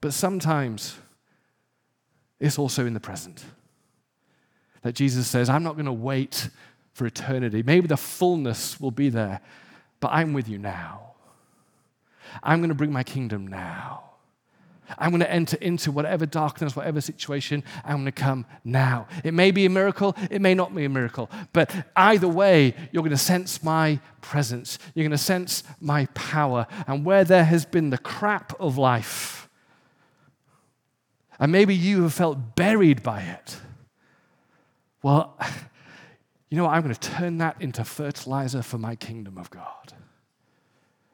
But 0.00 0.12
sometimes 0.12 0.96
it's 2.42 2.58
also 2.58 2.84
in 2.84 2.92
the 2.92 3.00
present. 3.00 3.44
That 4.82 4.94
Jesus 4.94 5.28
says, 5.28 5.48
I'm 5.48 5.62
not 5.62 5.74
going 5.74 5.86
to 5.86 5.92
wait 5.92 6.50
for 6.92 7.06
eternity. 7.06 7.62
Maybe 7.62 7.86
the 7.86 7.96
fullness 7.96 8.80
will 8.80 8.90
be 8.90 9.08
there, 9.08 9.40
but 10.00 10.08
I'm 10.08 10.32
with 10.32 10.48
you 10.48 10.58
now. 10.58 11.12
I'm 12.42 12.58
going 12.58 12.70
to 12.70 12.74
bring 12.74 12.92
my 12.92 13.04
kingdom 13.04 13.46
now. 13.46 14.02
I'm 14.98 15.10
going 15.10 15.20
to 15.20 15.30
enter 15.30 15.56
into 15.58 15.92
whatever 15.92 16.26
darkness, 16.26 16.74
whatever 16.74 17.00
situation, 17.00 17.62
I'm 17.84 17.96
going 17.96 18.04
to 18.06 18.12
come 18.12 18.44
now. 18.64 19.06
It 19.24 19.32
may 19.32 19.52
be 19.52 19.64
a 19.64 19.70
miracle, 19.70 20.16
it 20.30 20.42
may 20.42 20.54
not 20.54 20.74
be 20.74 20.84
a 20.84 20.88
miracle, 20.88 21.30
but 21.52 21.72
either 21.96 22.28
way, 22.28 22.74
you're 22.90 23.02
going 23.02 23.10
to 23.10 23.16
sense 23.16 23.62
my 23.62 24.00
presence. 24.20 24.78
You're 24.94 25.04
going 25.04 25.12
to 25.12 25.18
sense 25.18 25.62
my 25.80 26.06
power. 26.06 26.66
And 26.86 27.04
where 27.04 27.24
there 27.24 27.44
has 27.44 27.64
been 27.64 27.90
the 27.90 27.98
crap 27.98 28.52
of 28.60 28.76
life, 28.76 29.48
and 31.42 31.50
maybe 31.50 31.74
you 31.74 32.04
have 32.04 32.14
felt 32.14 32.54
buried 32.54 33.02
by 33.02 33.22
it. 33.22 33.56
Well, 35.02 35.36
you 36.48 36.56
know? 36.56 36.68
I'm 36.68 36.82
going 36.82 36.94
to 36.94 37.00
turn 37.00 37.38
that 37.38 37.56
into 37.58 37.82
fertilizer 37.82 38.62
for 38.62 38.78
my 38.78 38.94
kingdom 38.94 39.36
of 39.36 39.50
God. 39.50 39.92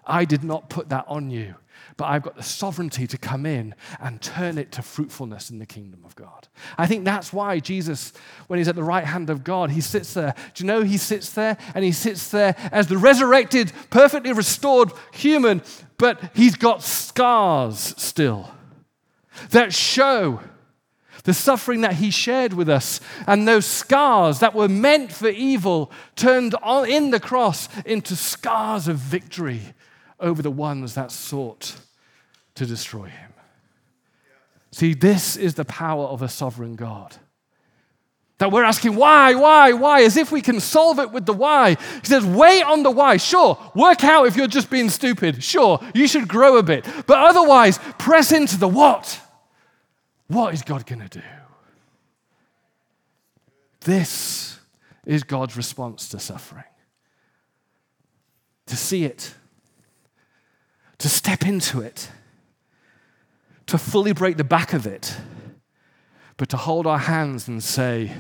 I 0.07 0.27
did 0.27 0.45
not 0.45 0.69
put 0.69 0.91
that 0.91 1.07
on 1.09 1.31
you, 1.31 1.55
but 1.97 2.09
I've 2.09 2.21
got 2.21 2.37
the 2.37 2.43
sovereignty 2.43 3.07
to 3.07 3.17
come 3.17 3.47
in 3.47 3.75
and 4.01 4.21
turn 4.21 4.59
it 4.59 4.71
to 4.73 4.83
fruitfulness 4.83 5.49
in 5.49 5.61
the 5.61 5.67
kingdom 5.67 6.03
of 6.05 6.15
God. 6.15 6.47
I 6.77 6.87
think 6.87 7.07
that's 7.07 7.33
why 7.33 7.59
Jesus, 7.59 8.13
when 8.49 8.59
he's 8.59 8.69
at 8.69 8.75
the 8.75 8.85
right 8.85 9.05
hand 9.05 9.31
of 9.31 9.45
God, 9.45 9.71
he 9.71 9.81
sits 9.81 10.13
there. 10.13 10.35
Do 10.53 10.63
you 10.63 10.67
know 10.67 10.83
he 10.83 10.99
sits 10.99 11.31
there? 11.31 11.57
And 11.75 11.87
he 11.87 11.93
sits 11.93 12.29
there 12.29 12.55
as 12.71 12.89
the 12.89 12.99
resurrected, 12.99 13.73
perfectly 13.89 14.35
restored 14.35 14.93
human, 15.11 15.63
but 15.97 16.21
he's 16.35 16.55
got 16.55 16.83
scars 16.83 17.95
still 17.97 18.51
that 19.51 19.73
show 19.73 20.41
the 21.25 21.35
suffering 21.35 21.83
that 21.83 21.95
he 21.95 22.11
shared 22.11 22.55
with 22.55 22.69
us 22.69 23.01
and 23.27 23.47
those 23.47 23.67
scars 23.67 24.39
that 24.41 24.55
were 24.55 24.69
meant 24.69 25.13
for 25.13 25.29
evil 25.29 25.91
turned 26.17 26.55
in 26.89 27.11
the 27.11 27.21
cross 27.21 27.69
into 27.85 28.17
scars 28.17 28.89
of 28.89 28.97
victory 28.97 29.61
over 30.21 30.41
the 30.41 30.51
ones 30.51 30.95
that 30.95 31.13
sought 31.13 31.77
to 32.55 32.65
destroy 32.67 33.05
him. 33.05 33.33
See, 34.71 34.95
this 34.95 35.37
is 35.37 35.55
the 35.55 35.65
power 35.65 36.05
of 36.07 36.23
a 36.23 36.29
sovereign 36.29 36.77
God. 36.77 37.17
That 38.39 38.53
we're 38.53 38.65
asking 38.65 38.95
why, 38.95 39.35
why, 39.35 39.73
why, 39.73 40.03
as 40.03 40.17
if 40.17 40.31
we 40.31 40.41
can 40.41 40.61
solve 40.61 41.01
it 41.01 41.11
with 41.11 41.27
the 41.27 41.33
why. 41.33 41.75
He 41.75 42.07
says, 42.07 42.25
wait 42.25 42.63
on 42.63 42.85
the 42.85 42.91
why. 42.91 43.17
Sure, 43.17 43.59
work 43.75 44.05
out 44.05 44.29
if 44.29 44.37
you're 44.37 44.47
just 44.47 44.71
being 44.71 44.89
stupid. 44.89 45.43
Sure, 45.43 45.81
you 45.93 46.07
should 46.07 46.29
grow 46.29 46.57
a 46.57 46.63
bit. 46.63 46.87
But 47.07 47.19
otherwise, 47.19 47.81
press 47.99 48.31
into 48.31 48.57
the 48.57 48.69
what. 48.69 49.21
What 50.29 50.55
is 50.55 50.63
God 50.63 50.87
going 50.87 51.01
to 51.01 51.09
do? 51.09 51.25
This 53.81 54.59
is 55.07 55.25
God's 55.25 55.57
response 55.57 56.09
to 56.11 56.19
suffering. 56.19 56.65
To 58.67 58.77
see 58.77 59.05
it, 59.05 59.35
to 60.99 61.09
step 61.09 61.47
into 61.47 61.81
it, 61.81 62.11
to 63.67 63.79
fully 63.79 64.13
break 64.13 64.37
the 64.37 64.45
back 64.45 64.75
of 64.75 64.87
it, 64.87 65.17
but 66.37 66.51
to 66.51 66.59
hold 66.59 66.87
our 66.87 66.99
hands 66.99 67.49
and 67.49 67.63
say, 67.63 68.13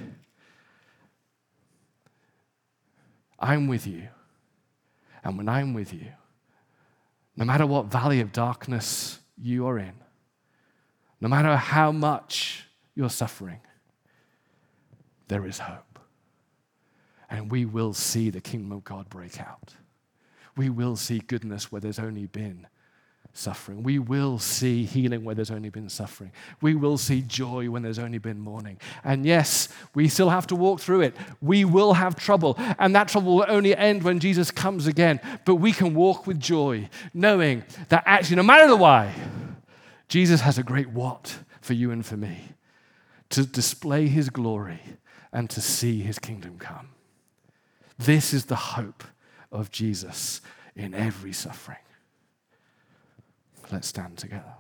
I'm 3.38 3.68
with 3.68 3.86
you. 3.86 4.08
And 5.22 5.36
when 5.36 5.48
I'm 5.48 5.74
with 5.74 5.92
you, 5.92 6.08
no 7.36 7.44
matter 7.44 7.66
what 7.66 7.86
valley 7.86 8.20
of 8.20 8.32
darkness 8.32 9.18
you 9.36 9.66
are 9.66 9.78
in, 9.78 9.92
no 11.20 11.28
matter 11.28 11.56
how 11.56 11.92
much 11.92 12.64
you're 12.94 13.10
suffering, 13.10 13.60
there 15.28 15.46
is 15.46 15.58
hope. 15.58 15.98
And 17.30 17.50
we 17.50 17.64
will 17.64 17.92
see 17.92 18.30
the 18.30 18.40
kingdom 18.40 18.72
of 18.72 18.84
God 18.84 19.08
break 19.08 19.40
out. 19.40 19.74
we 20.56 20.70
will 20.70 20.96
see 20.96 21.20
goodness 21.20 21.70
where 21.70 21.80
there's 21.80 22.00
only 22.00 22.26
been 22.26 22.66
suffering. 23.32 23.84
We 23.84 23.98
will 24.00 24.38
see 24.38 24.84
healing 24.84 25.24
where 25.24 25.34
there's 25.34 25.50
only 25.50 25.70
been 25.70 25.88
suffering. 25.88 26.32
We 26.60 26.74
will 26.74 26.98
see 26.98 27.22
joy 27.22 27.70
when 27.70 27.82
there's 27.82 27.98
only 27.98 28.18
been 28.18 28.40
mourning. 28.40 28.78
And 29.04 29.24
yes, 29.24 29.68
we 29.94 30.08
still 30.08 30.30
have 30.30 30.48
to 30.48 30.56
walk 30.56 30.80
through 30.80 31.02
it. 31.02 31.16
We 31.40 31.64
will 31.64 31.92
have 31.92 32.16
trouble, 32.16 32.56
and 32.78 32.94
that 32.96 33.08
trouble 33.08 33.36
will 33.36 33.46
only 33.46 33.76
end 33.76 34.02
when 34.02 34.18
Jesus 34.18 34.50
comes 34.50 34.86
again. 34.88 35.20
But 35.44 35.56
we 35.56 35.70
can 35.70 35.94
walk 35.94 36.26
with 36.26 36.40
joy, 36.40 36.88
knowing 37.14 37.62
that 37.90 38.02
actually, 38.06 38.36
no 38.36 38.42
matter 38.42 38.66
the 38.66 38.76
why, 38.76 39.14
Jesus 40.08 40.40
has 40.40 40.58
a 40.58 40.62
great 40.62 40.90
what 40.90 41.38
for 41.60 41.74
you 41.74 41.90
and 41.90 42.04
for 42.04 42.16
me 42.16 42.54
to 43.30 43.44
display 43.44 44.08
his 44.08 44.30
glory 44.30 44.80
and 45.32 45.50
to 45.50 45.60
see 45.60 46.00
his 46.00 46.18
kingdom 46.18 46.58
come. 46.58 46.88
This 47.98 48.32
is 48.32 48.46
the 48.46 48.56
hope 48.56 49.04
of 49.52 49.70
Jesus 49.70 50.40
in 50.74 50.94
every 50.94 51.32
suffering. 51.32 51.78
Let's 53.70 53.88
stand 53.88 54.16
together. 54.16 54.54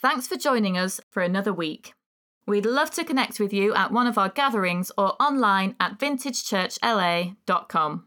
Thanks 0.00 0.26
for 0.26 0.36
joining 0.36 0.78
us 0.78 1.00
for 1.10 1.22
another 1.22 1.52
week. 1.52 1.92
We'd 2.46 2.66
love 2.66 2.90
to 2.92 3.04
connect 3.04 3.40
with 3.40 3.52
you 3.52 3.74
at 3.74 3.92
one 3.92 4.06
of 4.06 4.18
our 4.18 4.28
gatherings 4.28 4.92
or 4.96 5.20
online 5.20 5.74
at 5.80 5.98
vintagechurchla.com. 5.98 8.06